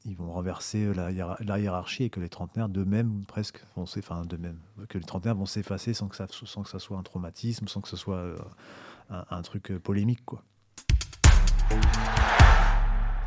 [0.06, 4.98] ils vont renverser la, hiérarchie et que les trentenaires d'eux-mêmes presque vont enfin d'eux-mêmes, que
[4.98, 7.90] les trentenaires vont s'effacer sans que ça, sans que ça soit un traumatisme, sans que
[7.90, 8.24] ce soit
[9.10, 10.44] un, un, truc polémique, quoi.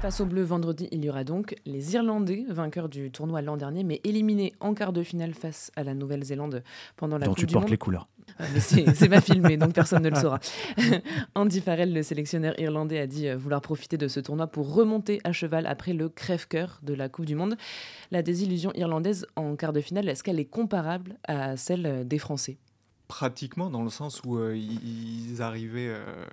[0.03, 3.85] Face au bleu vendredi, il y aura donc les Irlandais, vainqueurs du tournoi l'an dernier,
[3.85, 6.65] mais éliminés en quart de finale face à la Nouvelle-Zélande
[6.97, 7.71] pendant la Dont Coupe tu portes Monde.
[7.71, 8.09] les couleurs.
[8.39, 10.41] Ah, c'est pas filmé, donc personne ne le saura.
[11.35, 15.21] Andy Farrell, le sélectionneur irlandais, a dit euh, vouloir profiter de ce tournoi pour remonter
[15.25, 17.57] à cheval après le crève-cœur de la Coupe du Monde.
[18.11, 22.59] La désillusion irlandaise en quart de finale, est-ce qu'elle est comparable à celle des Français?
[23.13, 26.25] Pratiquement dans le sens où euh, ils arrivaient euh,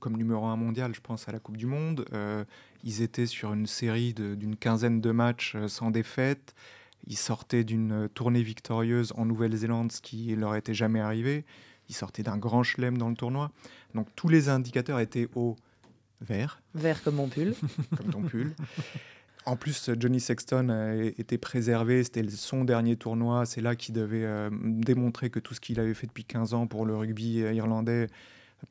[0.00, 2.04] comme numéro un mondial, je pense, à la Coupe du Monde.
[2.12, 2.44] Euh,
[2.82, 6.54] ils étaient sur une série d'une quinzaine de matchs sans défaite.
[7.06, 11.44] Ils sortaient d'une tournée victorieuse en Nouvelle-Zélande, ce qui leur était jamais arrivé.
[11.88, 13.50] Ils sortaient d'un grand chelem dans le tournoi.
[13.94, 15.56] Donc tous les indicateurs étaient au
[16.20, 16.62] vert.
[16.74, 17.54] Vert comme mon pull.
[17.96, 18.54] comme ton pull.
[19.46, 24.24] En plus, Johnny Sexton a été préservé, c'était son dernier tournoi, c'est là qu'il devait
[24.24, 28.06] euh, démontrer que tout ce qu'il avait fait depuis 15 ans pour le rugby irlandais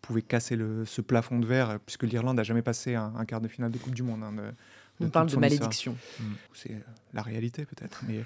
[0.01, 3.41] pouvait casser le, ce plafond de verre, puisque l'Irlande n'a jamais passé un, un, quart
[3.41, 4.23] de finale de Coupe du Monde.
[4.23, 4.43] Hein, de
[4.99, 5.95] On parle de malédiction.
[6.53, 6.79] C'est euh,
[7.13, 8.01] la réalité peut-être.
[8.07, 8.23] Mais,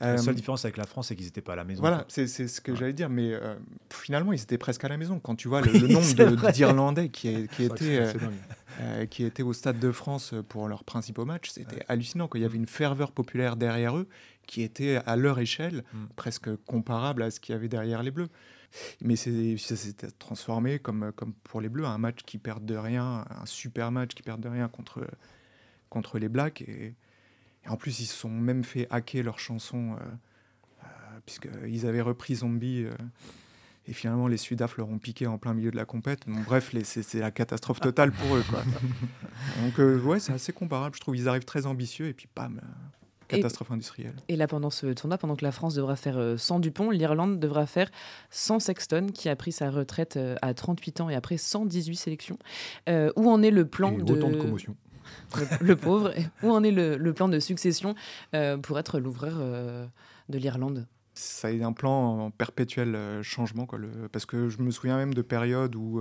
[0.00, 1.80] la seule différence avec la France, c'est qu'ils n'étaient pas à la maison.
[1.80, 2.78] Voilà, c'est ce que ouais.
[2.78, 3.08] j'allais dire.
[3.08, 3.56] Mais euh,
[3.90, 5.18] finalement, ils étaient presque à la maison.
[5.18, 8.12] Quand tu vois le, le nombre d'Irlandais qui, qui étaient
[8.80, 11.84] euh, qui étaient au Stade de France pour leurs principaux matchs, c'était ouais.
[11.88, 12.28] hallucinant.
[12.28, 12.38] Quoi.
[12.38, 14.08] Il y avait une ferveur populaire derrière eux
[14.46, 16.06] qui était à leur échelle mm.
[16.14, 18.28] presque comparable à ce qu'il y avait derrière les Bleus.
[19.00, 23.24] Mais ça s'est transformé, comme, comme pour les Bleus, un match qui perd de rien,
[23.30, 25.06] un super match qui perd de rien contre,
[25.88, 26.62] contre les Blacks.
[26.62, 26.94] Et,
[27.64, 30.04] et en plus, ils se sont même fait hacker leur chanson, euh,
[30.82, 30.86] euh,
[31.26, 32.84] puisqu'ils avaient repris Zombie.
[32.84, 32.92] Euh,
[33.86, 36.26] et finalement, les Sudaf leur ont piqué en plein milieu de la compète.
[36.26, 38.44] Bref, c'est la catastrophe totale pour eux.
[38.48, 38.62] Quoi.
[39.62, 40.94] Donc, euh, ouais, c'est assez comparable.
[40.94, 42.60] Je trouve ils arrivent très ambitieux et puis, bam,
[43.28, 44.14] catastrophe et, industrielle.
[44.28, 47.38] Et là, pendant ce tournoi, pendant que la France devra faire euh, sans Dupont, l'Irlande
[47.38, 47.90] devra faire
[48.30, 52.38] sans Sexton, qui a pris sa retraite euh, à 38 ans et après 118 sélections.
[52.88, 54.12] Euh, où en est le plan et de...
[54.12, 54.76] Autant de commotion.
[55.60, 56.12] Le, pauvre.
[56.42, 57.94] Où en est le, plan de succession
[58.34, 59.86] euh, pour être l'ouvreur euh,
[60.28, 60.86] de l'Irlande?
[61.14, 63.66] Ça été un plan en perpétuel euh, changement.
[63.66, 63.78] Quoi,
[64.12, 66.00] parce que je me souviens même de périodes où,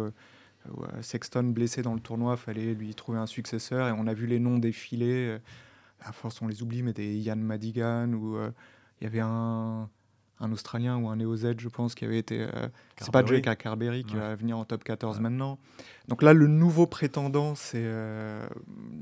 [1.02, 4.40] Sexton, blessé dans le tournoi, fallait lui trouver un successeur et on a vu les
[4.40, 5.38] noms défiler.
[6.02, 8.38] À force, on les oublie, mais des Ian Madigan ou
[9.00, 9.90] il y avait un,
[10.40, 12.42] un Australien ou un Néo-Z, je pense, qui avait été.
[12.42, 12.68] Euh,
[13.00, 14.20] c'est pas Jake Carberry qui ouais.
[14.20, 15.24] va venir en top 14 ouais.
[15.24, 15.58] maintenant.
[16.08, 18.48] Donc là, le nouveau prétendant, c'est euh,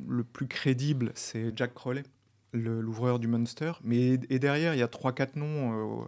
[0.08, 2.04] le plus crédible, c'est Jack Crowley
[2.56, 3.74] l'ouvreur du Munster.
[3.84, 6.04] Mais et derrière, il y a 3-4 noms.
[6.04, 6.08] Euh,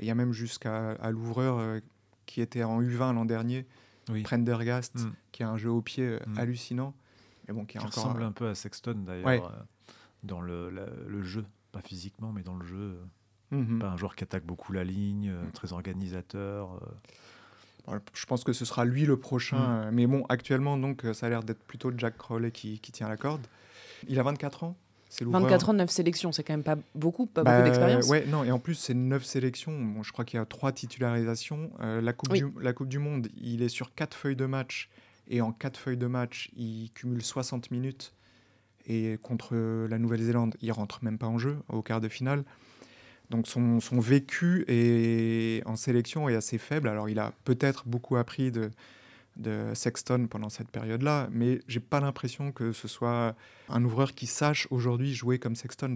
[0.00, 1.80] il y a même jusqu'à l'ouvreur euh,
[2.26, 3.66] qui était en U20 l'an dernier,
[4.08, 4.22] oui.
[4.22, 5.12] Prendergast, mm.
[5.32, 6.38] qui a un jeu au pied euh, mm.
[6.38, 6.94] hallucinant.
[7.46, 9.42] Mais bon, qui, qui encore, ressemble un peu à Sexton d'ailleurs, ouais.
[10.22, 11.44] dans le, la, le, jeu.
[11.72, 12.98] Pas physiquement, mais dans le jeu.
[13.54, 13.78] Mm -hmm.
[13.78, 16.80] Pas un joueur qui attaque beaucoup la ligne, très organisateur.
[18.14, 19.90] Je pense que ce sera lui le prochain.
[19.92, 23.16] Mais bon, actuellement, donc, ça a l'air d'être plutôt Jack Crowley qui, qui tient la
[23.16, 23.46] corde.
[24.08, 24.76] Il a 24 ans
[25.22, 28.08] 24 ans, 9 sélections, c'est quand même pas beaucoup, pas bah, beaucoup d'expérience.
[28.08, 29.78] Ouais, non, et en plus, c'est 9 sélections.
[29.78, 31.70] Bon, je crois qu'il y a 3 titularisations.
[31.80, 32.40] Euh, la, coupe oui.
[32.40, 34.88] du, la Coupe du Monde, il est sur 4 feuilles de match.
[35.28, 38.12] Et en 4 feuilles de match, il cumule 60 minutes.
[38.86, 42.44] Et contre la Nouvelle-Zélande, il rentre même pas en jeu au quart de finale.
[43.34, 46.88] Donc son, vécu est, en sélection est assez faible.
[46.88, 48.70] Alors il a peut-être beaucoup appris de,
[49.74, 53.34] Sexton pendant cette période-là, mais j'ai pas l'impression que ce soit
[53.68, 55.94] un ouvreur qui sache aujourd'hui jouer comme Sexton,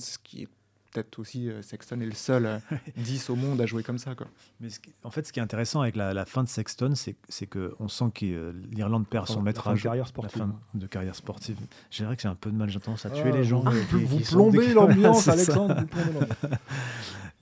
[0.90, 2.58] peut-être aussi euh, Sexton est le seul euh,
[2.96, 4.14] 10 au monde à jouer comme ça.
[4.14, 4.26] Quoi.
[4.60, 6.94] Mais ce qui, en fait, ce qui est intéressant avec la, la fin de Sexton,
[6.94, 10.38] c'est qu'on sent que euh, l'Irlande perd son maître à carrière sportive.
[10.38, 11.58] La fin de carrière sportive.
[11.90, 13.60] J'ai vrai que j'ai un peu de mal, j'ai tendance à tuer ah, les gens.
[13.60, 15.76] Vous, qui, vous qui plombez l'ambiance, Alexandre.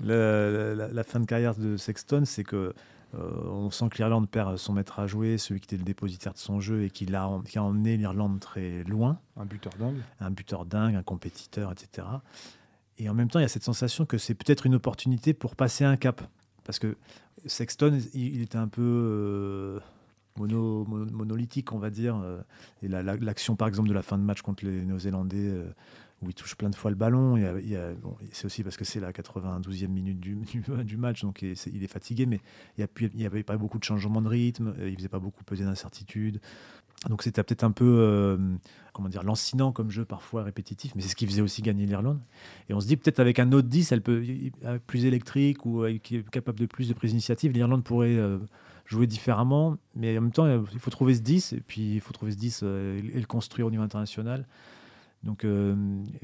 [0.00, 2.74] la, la, la, fin de carrière de Sexton, c'est que
[3.14, 6.32] euh, on sent que l'Irlande perd son maître à jouer, celui qui était le dépositaire
[6.32, 9.18] de son jeu et qui a, qui a emmené l'Irlande très loin.
[9.36, 10.00] Un buteur dingue.
[10.20, 12.06] Un buteur dingue, un compétiteur, etc.
[12.98, 15.56] Et en même temps, il y a cette sensation que c'est peut-être une opportunité pour
[15.56, 16.22] passer un cap.
[16.64, 16.96] Parce que
[17.44, 19.80] Sexton, il, était un peu euh,
[20.38, 22.16] mono, mono, monolithique, on va dire.
[22.16, 22.40] Euh,
[22.82, 25.70] et l'action, la, par exemple, de la fin de match contre les Néo-Zélandais, euh,
[26.22, 27.36] où il touche plein de fois le ballon.
[28.32, 30.18] C'est aussi parce que c'est la 92e minute
[30.84, 32.40] du, match, donc il est, fatigué, mais
[32.78, 35.64] il n'y avait pas beaucoup de changements de rythme, il ne faisait pas beaucoup peser
[35.64, 36.40] d'incertitude.
[37.08, 38.58] Donc c'était peut-être un peu
[38.96, 42.18] comment dire, lancinant comme jeu, parfois répétitif, mais c'est ce qui faisait aussi gagner l'Irlande.
[42.70, 44.24] Et on se dit peut-être avec un autre 10, elle peut
[44.86, 48.38] plus électrique ou qui est capable de plus de prise d'initiative, l'Irlande pourrait euh,
[48.86, 52.14] jouer différemment, mais en même temps, il faut trouver ce 10 et puis il faut
[52.14, 54.46] trouver ce 10 euh, et le construire au niveau international.
[55.24, 55.74] Donc euh,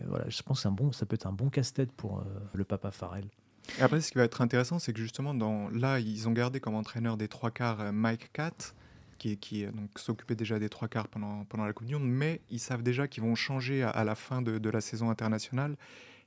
[0.09, 2.91] voilà, je pense que un bon, ça peut être un bon casse-tête pour le papa
[2.91, 3.27] Farrell.
[3.81, 6.75] Après, ce qui va être intéressant, c'est que justement, dans, là, ils ont gardé comme
[6.75, 8.75] entraîneur des trois quarts Mike Catt,
[9.23, 12.59] qui, donc s'occupait déjà des trois quarts pendant, pendant la Coupe du Monde, mais ils
[12.59, 15.77] savent déjà qu'ils vont changer à, la fin de, la saison internationale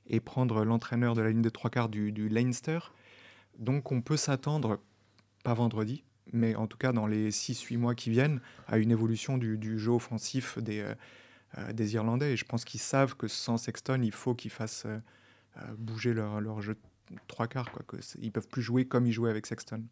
[0.06, 2.78] et prendre l'entraîneur de la ligne des trois quarts du, Leinster.
[3.58, 4.80] Donc on peut s'attendre,
[5.44, 9.38] pas vendredi, mais en tout cas dans les 6-8 mois qui viennent, à une évolution
[9.38, 10.84] du, jeu offensif des,
[11.58, 12.32] euh, des Irlandais.
[12.32, 16.40] Et je pense qu'ils savent que sans Sexton, il faut qu'ils fassent euh, bouger leur,
[16.40, 16.76] leur jeu
[17.28, 17.70] trois quarts.
[17.70, 19.82] Quoi, que ils peuvent plus jouer comme ils jouaient avec Sexton.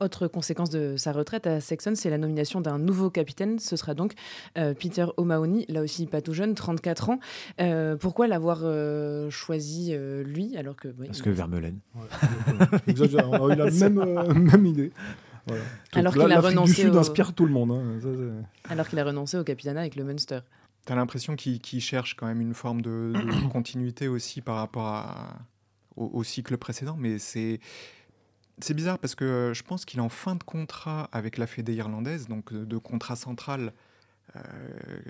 [0.00, 3.58] Autre conséquence de sa retraite à Sexton, c'est la nomination d'un nouveau capitaine.
[3.58, 4.12] Ce sera donc
[4.56, 7.18] euh, Peter O'Mahony, là aussi pas tout jeune, 34 ans.
[7.60, 9.92] Euh, pourquoi l'avoir euh, choisi
[10.24, 11.80] lui alors que Parce que Vermeulen.
[11.96, 14.92] on a eu la même, même idée.
[15.92, 16.74] Alors qu'il a renoncé.
[16.74, 17.72] Du Sud inspire tout le monde.
[17.72, 18.44] Hein.
[18.68, 20.40] alors qu'il a renoncé au capitanat avec le Munster.
[20.86, 23.12] Tu as l'impression qu'il cherche quand même une forme de,
[23.52, 25.38] continuité aussi par rapport à,
[25.98, 27.60] au, cycle précédent, mais c'est
[28.60, 31.46] c'est bizarre parce que euh, je pense qu'il est en fin de contrat avec la
[31.46, 33.72] Fédé irlandaise, donc de contrat central.
[34.36, 34.40] Euh,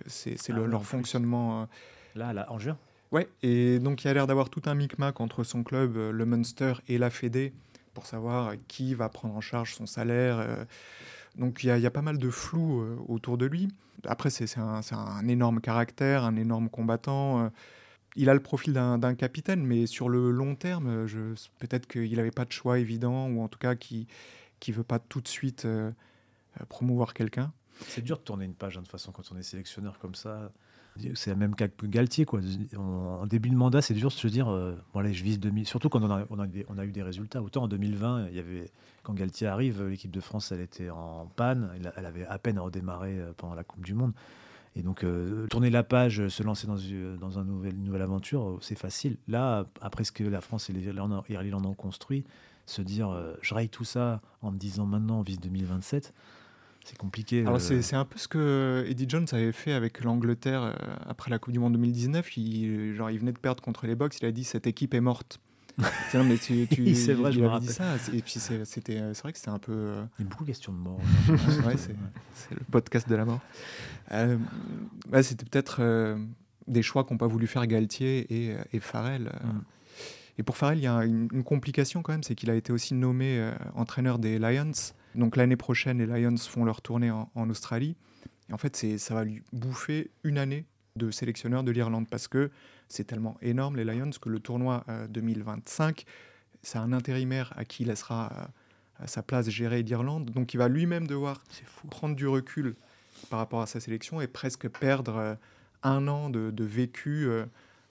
[0.07, 1.63] c'est ah leur fonctionnement.
[1.63, 1.67] Euh,
[2.15, 2.79] là, là, en juin
[3.11, 6.75] Ouais, et donc il a l'air d'avoir tout un micmac entre son club, le Munster,
[6.89, 7.55] et la Fédé
[7.95, 10.47] pour savoir qui va prendre en charge son salaire.
[11.37, 13.69] donc il y, a pas mal de flou autour de lui.
[14.07, 17.51] Après, c'est un, un, énorme caractère, un énorme combattant
[18.17, 21.07] il a le profil d'un capitaine, mais sur le long terme,
[21.59, 24.07] peut-être qu'il n'avait pas de choix évident, ou en tout cas qui
[24.67, 25.91] ne veut pas tout de suite euh,
[26.61, 27.53] euh, promouvoir quelqu'un.
[27.87, 30.51] C'est dur de tourner une page hein, de façon quand on est sélectionneur comme ça.
[31.15, 32.25] C'est la même cas que Galtier.
[32.25, 32.41] Quoi.
[32.77, 35.65] En début de mandat, c'est dur de se dire euh, bon, allez, je vise 2000.
[35.65, 37.41] Surtout quand on a, eu des résultats.
[37.41, 38.73] Autant en 2020, il y avait,
[39.05, 41.71] quand Galtier arrive, l'équipe de France elle était en panne.
[41.97, 44.13] Elle avait à peine redémarré pendant la Coupe du Monde.
[44.79, 46.77] Et donc, euh, tourner la page, se lancer dans,
[47.19, 49.17] dans un nouvel, une nouvelle aventure, euh, c'est facile.
[49.27, 52.25] Là, après ce que la France et l'Irlande ont construit,
[52.65, 56.15] se dire euh, je raye tout ça en me disant maintenant on vise 2027,
[56.85, 57.41] c'est compliqué.
[57.41, 61.53] Alors, c'est un peu ce que Eddie Jones avait fait avec l'Angleterre après la Coupe
[61.53, 62.37] du Monde 2019.
[62.37, 65.01] Il, genre, il venait de perdre contre les Box, il a dit cette équipe est
[65.01, 65.41] morte.
[66.11, 67.97] Tiens, mais tu, tu c'est vrai, je me dit ça.
[68.13, 69.95] Et puis c'est vrai que c'était un peu.
[70.19, 71.01] Il y a beaucoup de questions de mort.
[71.67, 73.41] ouais, c'est le podcast de la mort.
[74.13, 74.39] Euh,
[75.23, 76.19] c'était peut-être euh,
[76.67, 79.33] des choix qu'ont pas voulu faire Galtier et, euh, et Farrell.
[79.43, 79.61] Mm.
[80.39, 82.95] Et pour Farrell, il y a une, complication quand même, c'est qu'il a été aussi
[82.95, 84.71] nommé entraîneur des Lions.
[85.17, 87.97] Donc l'année prochaine, les Lions font leur tournée en, Australie.
[88.49, 90.65] Et en fait, ça va lui bouffer une année
[90.99, 92.51] de sélectionneur de l'Irlande parce que
[92.89, 96.05] c'est tellement énorme, les Lions, que le tournoi 2025,
[96.63, 98.51] c'est un intérimaire à qui il laissera
[98.99, 100.31] à sa place gérer l'Irlande.
[100.31, 101.43] Donc il va lui-même devoir
[101.91, 102.75] prendre du recul
[103.31, 105.35] par rapport à sa sélection et presque perdre euh,
[105.83, 107.47] un an de, vécu euh,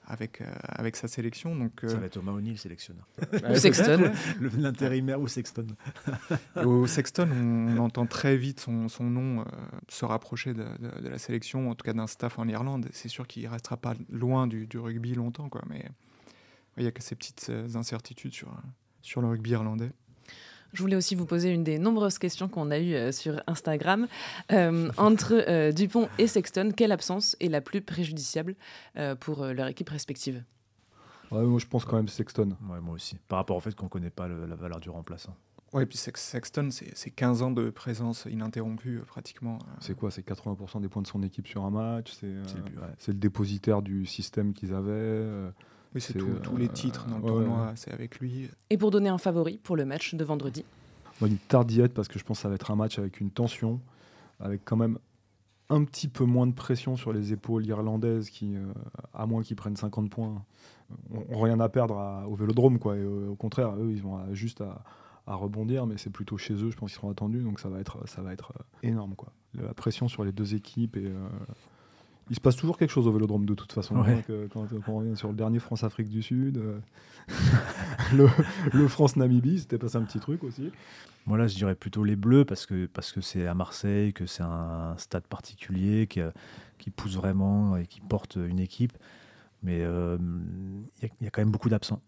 [0.07, 1.55] avec, euh, avec sa sélection.
[1.55, 3.07] Donc, Ça va être Thomas O'Neill, sélectionneur.
[3.49, 4.11] ou Sexton.
[4.57, 5.67] L'intérimaire ou Sexton.
[6.55, 9.45] Au Sexton, on, entend très vite son, son nom
[9.89, 10.65] se rapprocher de,
[11.01, 12.87] de, la sélection, en tout cas d'un staff en Irlande.
[12.91, 15.85] C'est sûr qu'il ne restera pas loin du, du, rugby longtemps, quoi, mais
[16.77, 18.55] il n'y a que ces petites incertitudes sur,
[19.01, 19.91] sur le rugby irlandais.
[20.73, 24.07] Je voulais aussi vous poser une des nombreuses questions qu'on a eues euh, sur Instagram.
[24.51, 28.55] Euh, entre euh, Dupont et Sexton, quelle absence est la plus préjudiciable
[29.19, 30.43] pour leur équipe respective?
[31.31, 32.55] Moi, je pense quand même Sexton.
[32.69, 33.17] Ouais, moi aussi.
[33.27, 35.35] Par rapport au fait qu'on ne connaît pas la valeur du remplaçant.
[35.73, 39.59] Ouais, et puis Sexton, c'est 15 ans de présence ininterrompue pratiquement.
[39.79, 40.09] C'est quoi?
[40.11, 42.13] C'est 80% des points de son équipe sur un match?
[42.19, 42.43] C'est le,
[43.07, 45.51] le, dépositaire du système qu'ils avaient
[45.99, 48.49] c'est tous les titres dans le tournoi, c'est avec lui.
[48.69, 50.65] Et pour donner un favori pour le match de vendredi
[51.21, 53.79] Une tardillette parce que je pense que ça va être un match avec une tension,
[54.39, 54.97] avec quand même
[55.69, 58.65] un petit peu moins de pression sur les épaules irlandaises qui, euh,
[59.13, 60.43] à moins qu'ils prennent 50 points,
[61.11, 62.79] ont rien à perdre au vélodrome.
[62.79, 62.93] Quoi.
[62.93, 66.77] Euh, au contraire, eux, ils ont juste à, rebondir, mais c'est plutôt chez eux, je
[66.77, 69.13] pense qu'ils seront attendus, donc ça va être, ça va être euh, énorme.
[69.15, 69.33] Quoi.
[69.55, 71.11] La pression sur les deux équipes et
[72.29, 73.97] il se passe toujours quelque chose au Vélodrome de toute façon.
[73.97, 76.79] Hein, quand, on revient sur le dernier France-Afrique du Sud, euh,
[78.73, 80.71] le, France-Namibie, c'était passé un petit truc aussi.
[81.25, 84.25] Moi là, je dirais plutôt les Bleus parce que parce que c'est à Marseille, que
[84.25, 86.21] c'est un stade particulier qui,
[86.77, 88.93] qui pousse vraiment et qui porte une équipe.
[89.63, 90.17] Mais euh,
[91.01, 92.01] il y, a quand même beaucoup d'absents.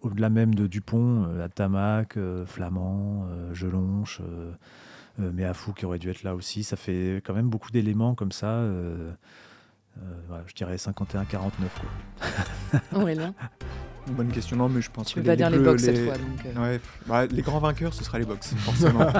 [0.00, 4.20] Au-delà même de Dupont, euh, Tamac, Flamand, Gelonche.
[5.20, 5.44] Euh, mais
[5.76, 6.64] qui aurait dû être là aussi.
[6.64, 8.50] Ça fait quand même beaucoup d'éléments comme ça.
[8.50, 9.12] Euh,
[10.28, 11.48] voilà, je dirais 51-49.
[12.94, 13.34] Aurélien
[14.08, 16.14] Bonne question, non, mais je pense tu que peux pas dire les box cette fois.
[16.62, 19.00] Ouais, bah, les grands vainqueurs, ce sera les box, forcément.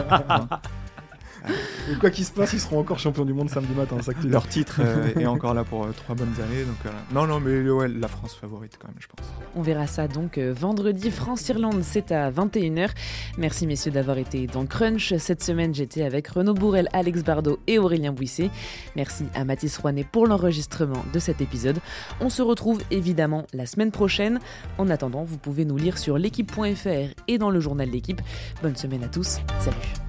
[1.90, 3.96] Et quoi qu'il se passe, ils seront encore champions du monde samedi matin.
[4.02, 6.64] Ça Leur titre euh, est encore là pour euh, trois bonnes années.
[6.64, 9.26] Donc, euh, non, non, mais ouais, la France favorite quand même, je pense.
[9.54, 11.10] On verra ça donc vendredi.
[11.10, 12.90] France-Irlande, c'est à 21h.
[13.38, 15.14] Merci messieurs d'avoir été dans Crunch.
[15.16, 18.50] Cette semaine, j'étais avec Renaud Bourrel, Alex Bardot et Aurélien Bouisset.
[18.96, 21.78] Merci à Mathis Rouanet pour l'enregistrement de cet épisode.
[22.20, 24.40] On se retrouve évidemment la semaine prochaine.
[24.76, 28.20] En attendant, vous pouvez nous lire sur l'équipe.fr et dans le journal d'équipe.
[28.62, 29.38] Bonne semaine à tous.
[29.60, 30.07] Salut.